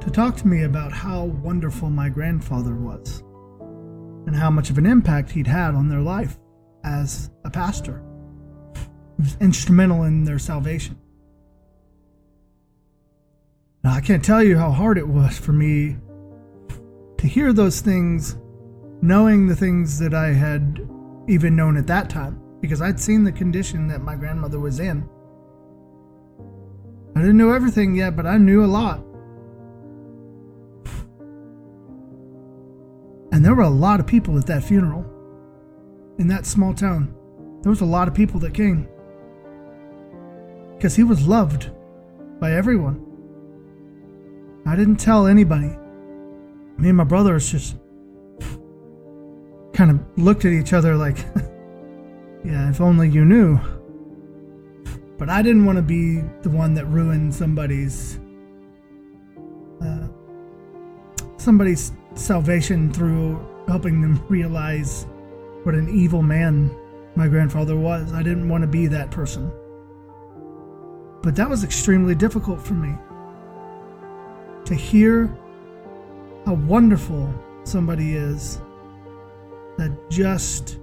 to 0.00 0.10
talk 0.10 0.36
to 0.36 0.46
me 0.46 0.62
about 0.62 0.92
how 0.92 1.24
wonderful 1.24 1.90
my 1.90 2.08
grandfather 2.08 2.74
was 2.74 3.22
and 4.26 4.34
how 4.34 4.50
much 4.50 4.70
of 4.70 4.78
an 4.78 4.86
impact 4.86 5.30
he'd 5.30 5.46
had 5.46 5.74
on 5.74 5.88
their 5.88 6.00
life 6.00 6.38
as 6.84 7.30
a 7.44 7.50
pastor. 7.50 8.02
He 9.16 9.22
was 9.22 9.36
instrumental 9.40 10.04
in 10.04 10.24
their 10.24 10.38
salvation. 10.38 10.98
Now, 13.82 13.94
I 13.94 14.00
can't 14.00 14.24
tell 14.24 14.42
you 14.42 14.58
how 14.58 14.70
hard 14.70 14.98
it 14.98 15.08
was 15.08 15.38
for 15.38 15.52
me 15.52 15.96
to 17.18 17.26
hear 17.26 17.52
those 17.52 17.80
things, 17.80 18.36
knowing 19.02 19.46
the 19.46 19.56
things 19.56 19.98
that 19.98 20.14
I 20.14 20.28
had 20.28 20.88
even 21.28 21.54
known 21.54 21.76
at 21.76 21.86
that 21.88 22.08
time, 22.08 22.40
because 22.60 22.80
I'd 22.80 22.98
seen 22.98 23.24
the 23.24 23.32
condition 23.32 23.86
that 23.88 24.00
my 24.00 24.16
grandmother 24.16 24.58
was 24.58 24.80
in. 24.80 25.08
I 27.14 27.20
didn't 27.20 27.36
know 27.36 27.52
everything 27.52 27.94
yet, 27.94 28.16
but 28.16 28.26
I 28.26 28.38
knew 28.38 28.64
a 28.64 28.66
lot. 28.66 29.04
And 33.32 33.44
there 33.44 33.54
were 33.54 33.62
a 33.62 33.68
lot 33.68 34.00
of 34.00 34.06
people 34.06 34.38
at 34.38 34.46
that 34.46 34.64
funeral 34.64 35.04
in 36.18 36.28
that 36.28 36.46
small 36.46 36.72
town. 36.72 37.14
There 37.62 37.70
was 37.70 37.80
a 37.80 37.86
lot 37.86 38.08
of 38.08 38.14
people 38.14 38.40
that 38.40 38.54
came 38.54 38.88
because 40.76 40.94
he 40.94 41.02
was 41.02 41.26
loved 41.26 41.70
by 42.40 42.52
everyone. 42.52 43.04
I 44.64 44.76
didn't 44.76 44.96
tell 44.96 45.26
anybody. 45.26 45.76
Me 46.78 46.88
and 46.88 46.96
my 46.96 47.04
brothers 47.04 47.50
just 47.50 47.76
kind 49.72 49.90
of 49.90 50.00
looked 50.16 50.44
at 50.44 50.52
each 50.52 50.72
other 50.72 50.96
like, 50.96 51.18
yeah, 52.44 52.70
if 52.70 52.80
only 52.80 53.08
you 53.08 53.24
knew. 53.24 53.58
But 55.18 55.28
I 55.28 55.42
didn't 55.42 55.66
want 55.66 55.76
to 55.76 55.82
be 55.82 56.20
the 56.42 56.50
one 56.50 56.74
that 56.74 56.86
ruined 56.86 57.34
somebody's 57.34 58.20
uh, 59.82 60.06
somebody's 61.36 61.92
salvation 62.14 62.92
through 62.92 63.44
helping 63.66 64.00
them 64.00 64.24
realize 64.28 65.06
what 65.64 65.74
an 65.74 65.88
evil 65.88 66.22
man 66.22 66.70
my 67.16 67.26
grandfather 67.26 67.76
was. 67.76 68.12
I 68.12 68.22
didn't 68.22 68.48
want 68.48 68.62
to 68.62 68.68
be 68.68 68.86
that 68.86 69.10
person. 69.10 69.50
But 71.22 71.34
that 71.34 71.50
was 71.50 71.64
extremely 71.64 72.14
difficult 72.14 72.60
for 72.60 72.74
me. 72.74 72.94
To 74.66 74.74
hear 74.74 75.36
how 76.48 76.54
wonderful 76.54 77.30
somebody 77.64 78.14
is 78.14 78.58
that 79.76 79.94
just 80.08 80.78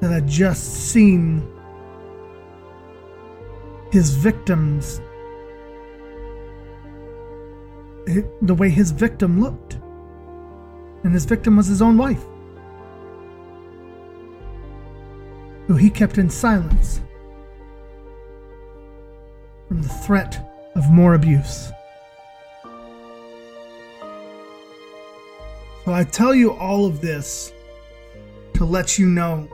that 0.00 0.10
had 0.10 0.26
just 0.26 0.90
seen 0.90 1.46
his 3.92 4.14
victims 4.14 5.02
the 8.40 8.54
way 8.54 8.70
his 8.70 8.90
victim 8.90 9.38
looked. 9.38 9.74
And 11.02 11.12
his 11.12 11.26
victim 11.26 11.58
was 11.58 11.66
his 11.66 11.82
own 11.82 11.98
wife, 11.98 12.24
who 15.66 15.76
he 15.76 15.90
kept 15.90 16.16
in 16.16 16.30
silence 16.30 17.02
from 19.68 19.82
the 19.82 19.90
threat 19.90 20.72
of 20.74 20.88
more 20.88 21.12
abuse. 21.12 21.70
I 25.92 26.04
tell 26.04 26.34
you 26.34 26.52
all 26.52 26.86
of 26.86 27.00
this 27.02 27.52
to 28.54 28.64
let 28.64 28.98
you 28.98 29.06
know 29.06 29.48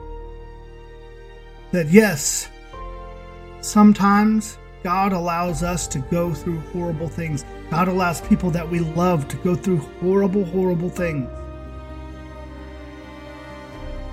that 1.71 1.89
yes, 1.89 2.47
sometimes 3.59 4.57
God 4.83 5.11
allows 5.11 5.61
us 5.61 5.87
to 5.89 5.99
go 5.99 6.33
through 6.33 6.59
horrible 6.71 7.09
things. 7.09 7.43
God 7.69 7.87
allows 7.87 8.21
people 8.21 8.49
that 8.51 8.67
we 8.67 8.79
love 8.79 9.27
to 9.27 9.37
go 9.37 9.55
through 9.55 9.77
horrible, 9.99 10.45
horrible 10.45 10.89
things. 10.89 11.29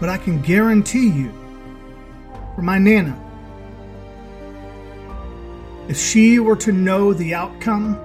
But 0.00 0.08
I 0.08 0.18
can 0.18 0.40
guarantee 0.42 1.08
you, 1.08 1.32
for 2.54 2.62
my 2.62 2.78
Nana, 2.78 3.18
if 5.88 5.96
she 5.96 6.38
were 6.38 6.56
to 6.56 6.72
know 6.72 7.12
the 7.12 7.34
outcome 7.34 7.98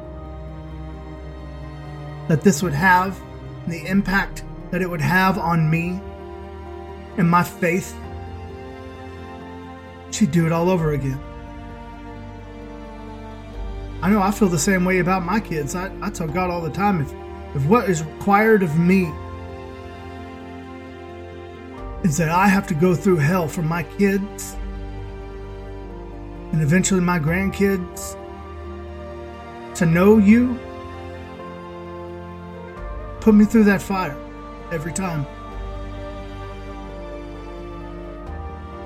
that 2.28 2.41
this 2.41 2.64
would 2.64 2.74
have, 2.74 3.20
the 3.68 3.86
impact 3.88 4.43
that 4.72 4.82
it 4.82 4.89
would 4.89 5.01
have 5.01 5.38
on 5.38 5.70
me 5.70 6.01
and 7.18 7.30
my 7.30 7.43
faith, 7.43 7.95
she'd 10.11 10.32
do 10.32 10.45
it 10.45 10.51
all 10.51 10.70
over 10.70 10.93
again. 10.93 11.20
I 14.01 14.09
know 14.09 14.22
I 14.22 14.32
feel 14.32 14.49
the 14.49 14.59
same 14.59 14.84
way 14.84 14.99
about 14.99 15.24
my 15.24 15.39
kids. 15.39 15.76
I, 15.76 15.91
I 16.01 16.09
tell 16.09 16.28
God 16.28 16.49
all 16.49 16.61
the 16.61 16.70
time 16.70 17.01
if, 17.01 17.14
if 17.55 17.66
what 17.68 17.89
is 17.89 18.03
required 18.03 18.64
of 18.64 18.78
me 18.78 19.11
is 22.03 22.18
that 22.18 22.30
I 22.30 22.47
have 22.47 22.68
to 22.68 22.74
go 22.74 22.95
through 22.95 23.18
hell 23.18 23.47
for 23.47 23.61
my 23.61 23.84
kids 23.84 24.57
and 26.51 26.61
eventually 26.61 26.99
my 26.99 27.18
grandkids 27.18 28.20
to 29.76 29.86
know 29.86 30.18
you, 30.18 30.59
put 33.24 33.34
me 33.34 33.45
through 33.45 33.63
that 33.63 33.82
fire 33.82 34.17
every 34.69 34.91
time. 34.91 35.26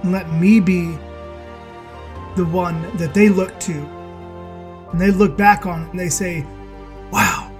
Let 0.03 0.31
me 0.31 0.59
be 0.59 0.91
the 2.35 2.45
one 2.45 2.95
that 2.97 3.15
they 3.15 3.29
look 3.29 3.59
to 3.61 3.73
and 4.91 5.01
they 5.01 5.09
look 5.09 5.35
back 5.35 5.65
on 5.65 5.81
it 5.81 5.89
and 5.89 5.99
they 5.99 6.09
say, 6.09 6.45
wow, 7.11 7.51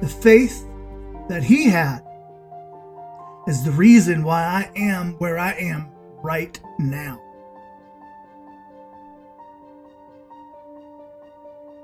the 0.00 0.08
faith 0.08 0.66
that 1.28 1.42
he 1.42 1.64
had 1.64 2.00
is 3.46 3.64
the 3.64 3.72
reason 3.72 4.24
why 4.24 4.42
I 4.42 4.70
am 4.74 5.12
where 5.18 5.38
I 5.38 5.52
am 5.52 5.90
right 6.22 6.58
now. 6.78 7.20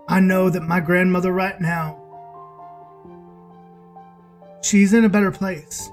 I 0.08 0.18
know 0.20 0.48
that 0.48 0.62
my 0.62 0.80
grandmother 0.80 1.30
right 1.30 1.60
now, 1.60 2.07
she's 4.68 4.92
in 4.92 5.04
a 5.04 5.08
better 5.08 5.30
place. 5.30 5.90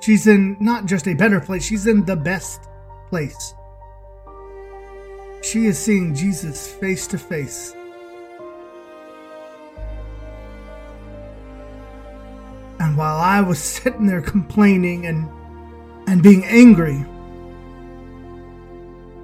She's 0.00 0.26
in 0.26 0.56
not 0.60 0.86
just 0.86 1.08
a 1.08 1.14
better 1.14 1.40
place, 1.40 1.64
she's 1.64 1.86
in 1.86 2.04
the 2.04 2.16
best 2.16 2.60
place. 3.08 3.54
She 5.42 5.66
is 5.66 5.78
seeing 5.78 6.14
Jesus 6.14 6.68
face 6.68 7.06
to 7.08 7.18
face. 7.18 7.74
And 12.78 12.96
while 12.96 13.16
I 13.18 13.40
was 13.40 13.58
sitting 13.58 14.06
there 14.06 14.22
complaining 14.22 15.06
and 15.06 15.28
and 16.08 16.22
being 16.22 16.44
angry, 16.44 17.04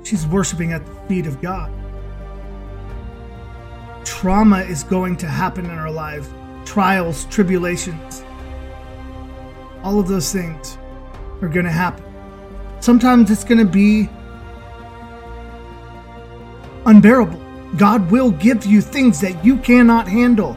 she's 0.03 0.27
worshiping 0.27 0.73
at 0.73 0.85
the 0.85 0.95
feet 1.09 1.27
of 1.27 1.41
God. 1.41 1.73
Trauma 4.05 4.63
is 4.63 4.83
going 4.83 5.17
to 5.19 5.29
happen 5.29 5.67
in 5.67 5.79
our 5.79 5.93
lives. 5.93 6.29
Trials, 6.65 7.27
tribulations, 7.27 8.25
all 9.83 9.99
of 9.99 10.09
those 10.09 10.33
things 10.33 10.79
are 11.41 11.49
going 11.49 11.65
to 11.65 11.73
happen. 11.73 12.05
Sometimes 12.81 13.31
it's 13.31 13.45
going 13.45 13.59
to 13.59 13.65
be 13.65 14.09
unbearable. 16.87 17.41
God 17.77 18.11
will 18.11 18.31
give 18.31 18.67
you 18.67 18.81
things 18.81 19.21
that 19.21 19.45
you 19.45 19.57
cannot 19.59 20.09
handle. 20.09 20.57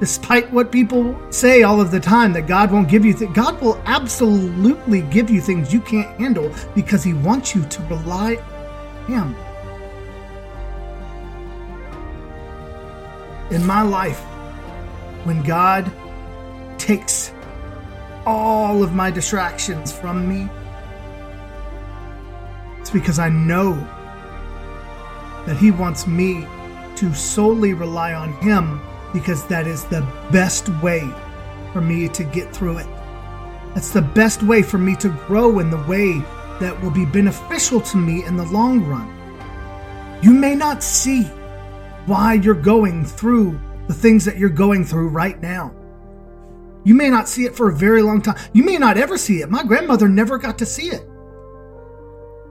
Despite 0.00 0.52
what 0.52 0.72
people 0.72 1.16
say 1.30 1.62
all 1.62 1.80
of 1.80 1.92
the 1.92 2.00
time 2.00 2.32
that 2.32 2.48
God 2.48 2.72
won't 2.72 2.88
give 2.88 3.04
you 3.04 3.12
things, 3.12 3.34
God 3.34 3.60
will 3.62 3.80
absolutely 3.86 5.02
give 5.02 5.30
you 5.30 5.40
things 5.40 5.72
you 5.72 5.80
can't 5.80 6.18
handle 6.20 6.52
because 6.74 7.04
He 7.04 7.14
wants 7.14 7.54
you 7.54 7.64
to 7.64 7.82
rely 7.82 8.36
on 8.36 9.34
Him. 9.34 9.36
In 13.52 13.64
my 13.64 13.82
life, 13.82 14.18
when 15.24 15.42
God 15.42 15.90
takes 16.78 17.32
all 18.26 18.82
of 18.82 18.94
my 18.94 19.10
distractions 19.10 19.92
from 19.92 20.28
me, 20.28 20.48
it's 22.80 22.90
because 22.90 23.18
I 23.18 23.28
know 23.28 23.74
that 25.46 25.56
He 25.56 25.70
wants 25.70 26.06
me 26.06 26.46
to 26.96 27.14
solely 27.14 27.74
rely 27.74 28.14
on 28.14 28.32
Him 28.34 28.80
because 29.12 29.46
that 29.46 29.66
is 29.66 29.84
the 29.84 30.06
best 30.30 30.68
way 30.82 31.08
for 31.72 31.80
me 31.80 32.08
to 32.08 32.24
get 32.24 32.54
through 32.54 32.78
it. 32.78 32.86
That's 33.74 33.90
the 33.90 34.02
best 34.02 34.42
way 34.42 34.62
for 34.62 34.78
me 34.78 34.96
to 34.96 35.08
grow 35.26 35.58
in 35.58 35.70
the 35.70 35.82
way 35.84 36.18
that 36.60 36.78
will 36.82 36.90
be 36.90 37.06
beneficial 37.06 37.80
to 37.80 37.96
me 37.96 38.24
in 38.24 38.36
the 38.36 38.44
long 38.46 38.84
run. 38.84 39.08
You 40.22 40.32
may 40.32 40.54
not 40.54 40.82
see 40.82 41.24
why 42.06 42.34
you're 42.34 42.54
going 42.54 43.04
through 43.04 43.58
the 43.88 43.94
things 43.94 44.24
that 44.24 44.38
you're 44.38 44.48
going 44.48 44.84
through 44.84 45.08
right 45.08 45.40
now. 45.40 45.74
You 46.84 46.94
may 46.94 47.10
not 47.10 47.28
see 47.28 47.44
it 47.44 47.54
for 47.54 47.68
a 47.68 47.74
very 47.74 48.02
long 48.02 48.20
time. 48.22 48.38
You 48.52 48.64
may 48.64 48.76
not 48.76 48.96
ever 48.96 49.16
see 49.16 49.40
it. 49.40 49.50
My 49.50 49.62
grandmother 49.62 50.08
never 50.08 50.38
got 50.38 50.58
to 50.58 50.66
see 50.66 50.88
it. 50.88 51.08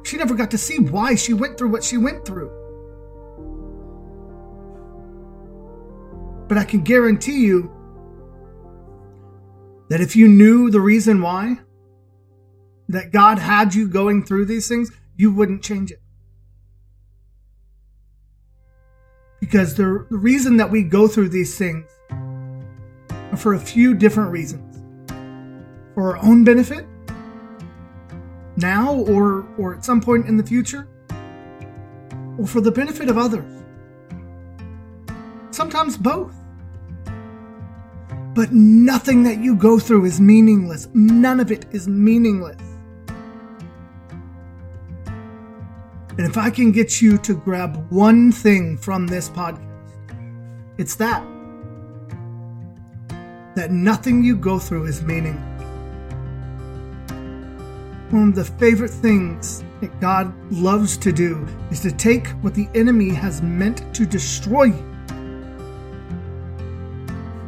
She 0.03 0.17
never 0.17 0.35
got 0.35 0.51
to 0.51 0.57
see 0.57 0.79
why 0.79 1.15
she 1.15 1.33
went 1.33 1.57
through 1.57 1.69
what 1.69 1.83
she 1.83 1.97
went 1.97 2.25
through. 2.25 2.49
But 6.47 6.57
I 6.57 6.63
can 6.63 6.81
guarantee 6.81 7.45
you 7.45 7.71
that 9.89 10.01
if 10.01 10.15
you 10.15 10.27
knew 10.27 10.69
the 10.69 10.81
reason 10.81 11.21
why, 11.21 11.59
that 12.87 13.11
God 13.11 13.39
had 13.39 13.73
you 13.73 13.87
going 13.87 14.25
through 14.25 14.45
these 14.45 14.67
things, 14.67 14.91
you 15.15 15.33
wouldn't 15.33 15.63
change 15.63 15.91
it. 15.91 16.01
Because 19.39 19.75
the, 19.75 20.05
reason 20.09 20.57
that 20.57 20.69
we 20.69 20.83
go 20.83 21.07
through 21.07 21.29
these 21.29 21.57
things 21.57 21.85
for 23.37 23.53
a 23.53 23.59
few 23.59 23.93
different 23.93 24.31
reasons 24.31 24.71
for 25.93 26.15
our 26.15 26.23
own 26.23 26.43
benefit, 26.43 26.85
now 28.57 28.93
or, 28.93 29.47
or 29.57 29.75
at 29.75 29.83
some 29.83 30.01
point 30.01 30.25
in 30.27 30.37
the 30.37 30.43
future, 30.43 30.87
or 32.37 32.47
for 32.47 32.61
the 32.61 32.71
benefit 32.71 33.09
of 33.09 33.17
others. 33.17 33.63
Sometimes 35.51 35.97
both. 35.97 36.33
But 38.33 38.53
nothing 38.53 39.23
that 39.23 39.39
you 39.39 39.55
go 39.55 39.77
through 39.77 40.05
is 40.05 40.21
meaningless. 40.21 40.87
None 40.93 41.41
of 41.41 41.51
it 41.51 41.65
is 41.71 41.87
meaningless. 41.87 42.61
And 46.17 46.29
if 46.29 46.37
I 46.37 46.49
can 46.49 46.71
get 46.71 47.01
you 47.01 47.17
to 47.19 47.35
grab 47.35 47.91
one 47.91 48.31
thing 48.31 48.77
from 48.77 49.07
this 49.07 49.29
podcast, 49.29 49.67
it's 50.77 50.95
that. 50.95 51.30
That 53.55 53.71
nothing 53.71 54.23
you 54.23 54.35
go 54.35 54.59
through 54.59 54.85
is 54.85 55.01
meaningless. 55.01 55.47
One 58.11 58.29
of 58.29 58.35
the 58.35 58.45
favorite 58.45 58.91
things 58.91 59.63
that 59.79 59.99
God 59.99 60.33
loves 60.51 60.97
to 60.97 61.11
do 61.11 61.47
is 61.69 61.79
to 61.81 61.91
take 61.91 62.27
what 62.43 62.53
the 62.53 62.69
enemy 62.75 63.09
has 63.09 63.41
meant 63.41 63.93
to 63.95 64.05
destroy 64.05 64.65
you 64.65 64.91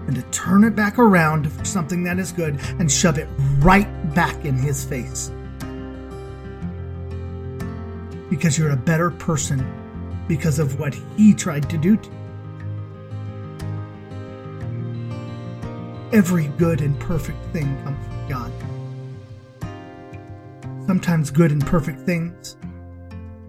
and 0.08 0.16
to 0.16 0.22
turn 0.32 0.64
it 0.64 0.76
back 0.76 0.99
around 0.99 1.51
for 1.51 1.66
something 1.66 2.04
that 2.04 2.20
is 2.20 2.32
good 2.32 2.60
and 2.80 2.91
shove 2.91 3.18
it 3.18 3.28
right 3.60 3.88
back 4.14 4.45
in 4.45 4.56
his 4.56 4.84
face. 4.84 5.32
Because 8.30 8.58
you're 8.58 8.72
a 8.72 8.78
better 8.78 9.12
person 9.12 9.66
because 10.28 10.60
of 10.60 10.80
what 10.80 10.93
he 11.18 11.34
tried 11.34 11.70
to 11.70 11.78
do 11.78 11.97
to 11.97 12.10
you. 12.10 12.22
Every 16.14 16.47
good 16.59 16.82
and 16.82 16.97
perfect 16.99 17.43
thing 17.53 17.76
comes 17.84 18.05
from 18.05 18.30
God. 18.30 18.51
Sometimes 20.86 21.32
good 21.32 21.51
and 21.51 21.66
perfect 21.66 22.01
things 22.01 22.55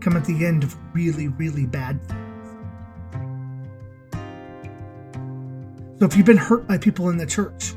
come 0.01 0.17
at 0.17 0.25
the 0.25 0.47
end 0.47 0.65
of 0.65 0.75
really, 0.95 1.29
really 1.29 1.67
bad 1.67 2.01
things. 2.09 2.21
So 5.99 6.07
if 6.07 6.17
you've 6.17 6.25
been 6.25 6.39
hurt 6.39 6.67
by 6.67 6.79
people 6.79 7.11
in 7.11 7.19
the 7.19 7.27
church, 7.27 7.75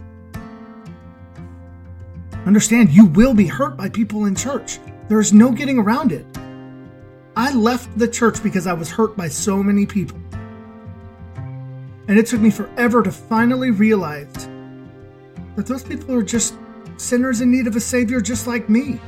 understand 2.45 2.89
you 2.89 3.07
will 3.07 3.33
be 3.33 3.47
hurt 3.47 3.75
by 3.75 3.89
people 3.89 4.23
in 4.23 4.35
church. 4.35 4.79
There's 5.09 5.33
no 5.33 5.51
getting 5.51 5.79
around 5.79 6.13
it. 6.13 6.25
I 7.35 7.53
left 7.53 7.99
the 7.99 8.07
church 8.07 8.41
because 8.41 8.67
I 8.67 8.73
was 8.73 8.89
hurt 8.89 9.17
by 9.17 9.27
so 9.27 9.61
many 9.61 9.85
people. 9.85 10.17
And 12.07 12.17
it 12.17 12.25
took 12.25 12.39
me 12.39 12.51
forever 12.51 13.03
to 13.03 13.11
finally 13.11 13.71
realize 13.71 14.47
that 15.57 15.65
those 15.65 15.83
people 15.83 16.13
are 16.13 16.21
just 16.21 16.55
sinners 16.97 17.41
in 17.41 17.51
need 17.51 17.65
of 17.65 17.75
a 17.75 17.79
Savior 17.79 18.21
just 18.21 18.45
like 18.45 18.69
me. 18.69 18.99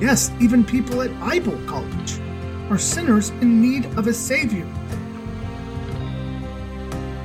Yes, 0.00 0.30
even 0.40 0.64
people 0.64 1.02
at 1.02 1.10
Bible 1.18 1.60
college 1.66 2.20
are 2.70 2.78
sinners 2.78 3.30
in 3.30 3.60
need 3.60 3.86
of 3.98 4.06
a 4.06 4.14
Savior. 4.14 4.66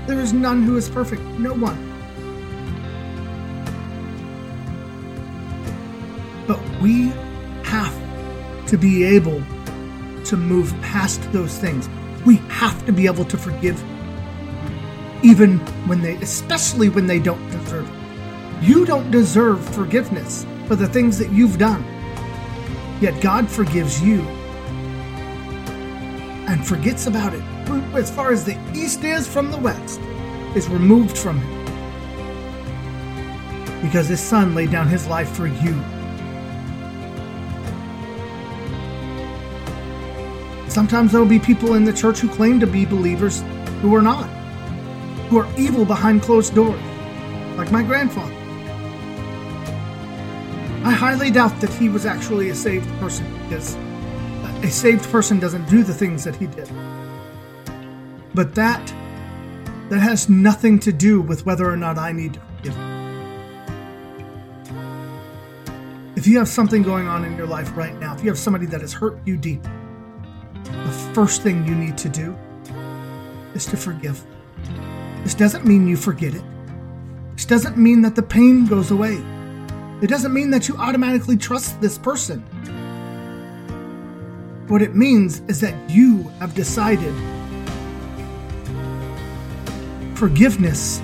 There 0.07 0.19
is 0.19 0.33
none 0.33 0.63
who 0.63 0.77
is 0.77 0.89
perfect, 0.89 1.21
no 1.37 1.53
one. 1.53 1.77
But 6.47 6.59
we 6.81 7.09
have 7.65 7.95
to 8.67 8.77
be 8.77 9.03
able 9.03 9.43
to 10.25 10.37
move 10.37 10.73
past 10.81 11.21
those 11.31 11.55
things. 11.59 11.87
We 12.25 12.37
have 12.47 12.83
to 12.87 12.91
be 12.91 13.05
able 13.05 13.25
to 13.25 13.37
forgive 13.37 13.79
even 15.23 15.59
when 15.87 16.01
they, 16.01 16.15
especially 16.15 16.89
when 16.89 17.07
they 17.07 17.19
don't 17.19 17.45
deserve 17.51 17.89
it. 17.89 18.63
You 18.63 18.85
don't 18.85 19.09
deserve 19.11 19.63
forgiveness 19.75 20.45
for 20.67 20.75
the 20.75 20.87
things 20.87 21.17
that 21.17 21.31
you've 21.31 21.57
done. 21.57 21.83
Yet 23.01 23.21
God 23.21 23.49
forgives 23.49 24.01
you 24.01 24.21
and 26.49 26.65
forgets 26.65 27.07
about 27.07 27.33
it. 27.33 27.41
As 27.93 28.09
far 28.09 28.31
as 28.31 28.43
the 28.43 28.57
east 28.73 29.03
is 29.03 29.27
from 29.27 29.51
the 29.51 29.57
west, 29.57 30.01
is 30.55 30.67
removed 30.67 31.17
from 31.17 31.39
him. 31.39 31.55
Because 33.81 34.07
his 34.07 34.19
son 34.19 34.55
laid 34.55 34.71
down 34.71 34.87
his 34.87 35.07
life 35.07 35.29
for 35.29 35.47
you. 35.47 35.73
Sometimes 40.67 41.11
there 41.11 41.21
will 41.21 41.27
be 41.27 41.39
people 41.39 41.75
in 41.75 41.83
the 41.83 41.93
church 41.93 42.19
who 42.19 42.27
claim 42.29 42.59
to 42.59 42.67
be 42.67 42.85
believers 42.85 43.43
who 43.81 43.95
are 43.95 44.01
not, 44.01 44.29
who 45.29 45.37
are 45.37 45.47
evil 45.57 45.85
behind 45.85 46.21
closed 46.21 46.55
doors, 46.55 46.81
like 47.55 47.71
my 47.71 47.83
grandfather. 47.83 48.33
I 50.83 50.91
highly 50.91 51.29
doubt 51.29 51.59
that 51.61 51.69
he 51.71 51.87
was 51.87 52.05
actually 52.05 52.49
a 52.49 52.55
saved 52.55 52.89
person 52.99 53.25
because 53.43 53.75
a 54.63 54.71
saved 54.71 55.03
person 55.11 55.39
doesn't 55.39 55.69
do 55.69 55.83
the 55.83 55.93
things 55.93 56.23
that 56.23 56.35
he 56.35 56.47
did. 56.47 56.69
But 58.33 58.55
that 58.55 58.93
that 59.89 59.99
has 59.99 60.29
nothing 60.29 60.79
to 60.79 60.91
do 60.91 61.21
with 61.21 61.45
whether 61.45 61.69
or 61.69 61.75
not 61.75 61.97
I 61.97 62.11
need 62.11 62.35
to 62.35 62.39
forgive. 62.39 62.77
If 66.15 66.27
you 66.27 66.37
have 66.37 66.47
something 66.47 66.83
going 66.83 67.07
on 67.07 67.23
in 67.23 67.35
your 67.37 67.47
life 67.47 67.75
right 67.75 67.97
now, 67.99 68.13
if 68.15 68.23
you 68.23 68.29
have 68.29 68.37
somebody 68.37 68.65
that 68.67 68.81
has 68.81 68.93
hurt 68.93 69.17
you 69.25 69.35
deep, 69.35 69.63
the 70.63 71.11
first 71.13 71.41
thing 71.41 71.65
you 71.65 71.75
need 71.75 71.97
to 71.97 72.09
do 72.09 72.37
is 73.53 73.65
to 73.67 73.77
forgive. 73.77 74.23
This 75.23 75.35
doesn't 75.35 75.65
mean 75.65 75.87
you 75.87 75.97
forget 75.97 76.33
it. 76.33 76.43
This 77.35 77.45
doesn't 77.45 77.77
mean 77.77 78.01
that 78.01 78.15
the 78.15 78.23
pain 78.23 78.65
goes 78.65 78.91
away. 78.91 79.21
It 80.01 80.07
doesn't 80.07 80.33
mean 80.33 80.49
that 80.51 80.67
you 80.67 80.77
automatically 80.77 81.37
trust 81.37 81.79
this 81.81 81.97
person. 81.97 82.41
What 84.67 84.81
it 84.81 84.95
means 84.95 85.41
is 85.47 85.59
that 85.61 85.89
you 85.89 86.23
have 86.39 86.53
decided 86.53 87.13
forgiveness 90.15 91.01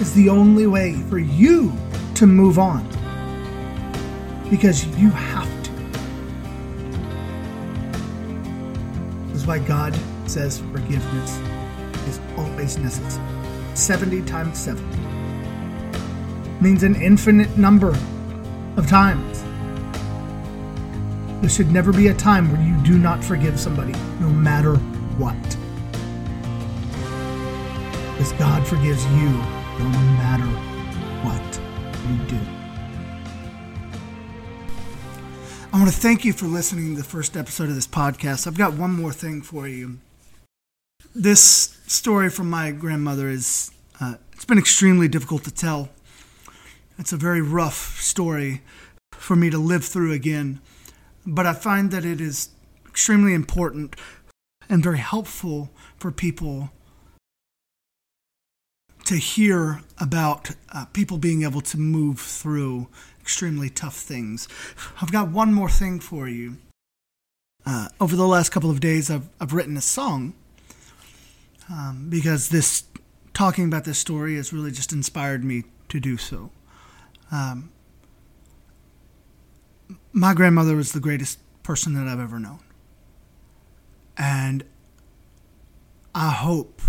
is 0.00 0.14
the 0.14 0.28
only 0.28 0.66
way 0.66 0.94
for 1.08 1.18
you 1.18 1.72
to 2.14 2.26
move 2.26 2.58
on. 2.58 2.88
Because 4.48 4.86
you 4.98 5.10
have 5.10 5.62
to. 5.64 5.70
This 9.32 9.42
is 9.42 9.46
why 9.46 9.58
God 9.58 9.98
says 10.26 10.60
forgiveness 10.72 11.38
is 12.06 12.20
always 12.36 12.78
necessary. 12.78 13.35
70 13.76 14.22
times 14.22 14.58
7 14.58 14.84
means 16.60 16.82
an 16.82 16.94
infinite 16.96 17.56
number 17.58 17.90
of 18.76 18.86
times. 18.88 19.42
There 21.40 21.50
should 21.50 21.70
never 21.70 21.92
be 21.92 22.08
a 22.08 22.14
time 22.14 22.50
where 22.50 22.62
you 22.62 22.76
do 22.82 22.98
not 22.98 23.22
forgive 23.22 23.60
somebody, 23.60 23.92
no 24.20 24.30
matter 24.30 24.76
what. 25.18 25.36
Because 28.12 28.32
God 28.32 28.66
forgives 28.66 29.04
you 29.06 29.28
no 29.78 29.88
matter 30.16 30.46
what 31.22 31.60
you 32.08 32.16
do. 32.26 32.40
I 35.72 35.78
want 35.78 35.90
to 35.92 36.00
thank 36.00 36.24
you 36.24 36.32
for 36.32 36.46
listening 36.46 36.94
to 36.94 37.02
the 37.02 37.06
first 37.06 37.36
episode 37.36 37.68
of 37.68 37.74
this 37.74 37.86
podcast. 37.86 38.46
I've 38.46 38.56
got 38.56 38.72
one 38.72 38.92
more 38.92 39.12
thing 39.12 39.42
for 39.42 39.68
you. 39.68 39.98
This 41.18 41.78
story 41.86 42.28
from 42.28 42.50
my 42.50 42.72
grandmother 42.72 43.30
is 43.30 43.70
uh, 43.98 44.16
it's 44.34 44.44
been 44.44 44.58
extremely 44.58 45.08
difficult 45.08 45.44
to 45.44 45.50
tell. 45.50 45.88
It's 46.98 47.10
a 47.10 47.16
very 47.16 47.40
rough 47.40 47.98
story 48.02 48.60
for 49.12 49.34
me 49.34 49.48
to 49.48 49.56
live 49.56 49.82
through 49.82 50.12
again, 50.12 50.60
but 51.24 51.46
I 51.46 51.54
find 51.54 51.90
that 51.90 52.04
it 52.04 52.20
is 52.20 52.50
extremely 52.86 53.32
important 53.32 53.96
and 54.68 54.82
very 54.82 54.98
helpful 54.98 55.70
for 55.96 56.12
people 56.12 56.68
to 59.06 59.16
hear 59.16 59.80
about 59.96 60.50
uh, 60.74 60.84
people 60.92 61.16
being 61.16 61.44
able 61.44 61.62
to 61.62 61.78
move 61.78 62.20
through 62.20 62.88
extremely 63.22 63.70
tough 63.70 63.96
things. 63.96 64.48
I've 65.00 65.12
got 65.12 65.30
one 65.30 65.54
more 65.54 65.70
thing 65.70 65.98
for 65.98 66.28
you. 66.28 66.58
Uh, 67.64 67.88
over 68.02 68.16
the 68.16 68.26
last 68.26 68.50
couple 68.50 68.70
of 68.70 68.80
days, 68.80 69.10
I've, 69.10 69.30
I've 69.40 69.54
written 69.54 69.78
a 69.78 69.80
song 69.80 70.34
um, 71.70 72.08
because 72.08 72.48
this 72.48 72.84
talking 73.34 73.66
about 73.66 73.84
this 73.84 73.98
story 73.98 74.36
has 74.36 74.52
really 74.52 74.70
just 74.70 74.92
inspired 74.92 75.44
me 75.44 75.64
to 75.88 76.00
do 76.00 76.16
so. 76.16 76.50
Um, 77.30 77.70
my 80.12 80.32
grandmother 80.32 80.74
was 80.74 80.92
the 80.92 81.00
greatest 81.00 81.38
person 81.62 81.94
that 81.94 82.08
I've 82.08 82.20
ever 82.20 82.38
known. 82.38 82.60
And 84.16 84.64
I 86.14 86.30
hope 86.30 86.80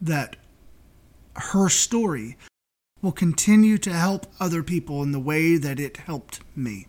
that 0.00 0.36
her 1.36 1.68
story 1.68 2.38
will 3.02 3.12
continue 3.12 3.78
to 3.78 3.92
help 3.92 4.26
other 4.38 4.62
people 4.62 5.02
in 5.02 5.12
the 5.12 5.20
way 5.20 5.56
that 5.56 5.78
it 5.78 5.98
helped 5.98 6.40
me. 6.56 6.86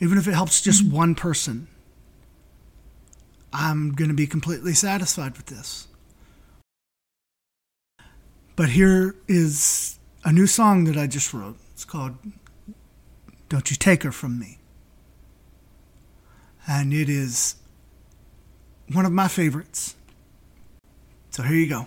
Even 0.00 0.18
if 0.18 0.26
it 0.26 0.34
helps 0.34 0.60
just 0.60 0.84
mm-hmm. 0.84 0.96
one 0.96 1.14
person, 1.14 1.68
I'm 3.52 3.92
going 3.92 4.08
to 4.08 4.14
be 4.14 4.26
completely 4.26 4.74
satisfied 4.74 5.36
with 5.36 5.46
this. 5.46 5.88
But 8.54 8.70
here 8.70 9.14
is 9.28 9.98
a 10.24 10.32
new 10.32 10.46
song 10.46 10.84
that 10.84 10.96
I 10.96 11.06
just 11.06 11.32
wrote. 11.34 11.56
It's 11.72 11.84
called 11.84 12.16
Don't 13.48 13.70
You 13.70 13.76
Take 13.76 14.02
Her 14.02 14.12
From 14.12 14.38
Me. 14.38 14.58
And 16.66 16.92
it 16.92 17.08
is 17.08 17.56
one 18.92 19.04
of 19.04 19.12
my 19.12 19.28
favorites. 19.28 19.94
So 21.30 21.42
here 21.42 21.56
you 21.56 21.68
go. 21.68 21.86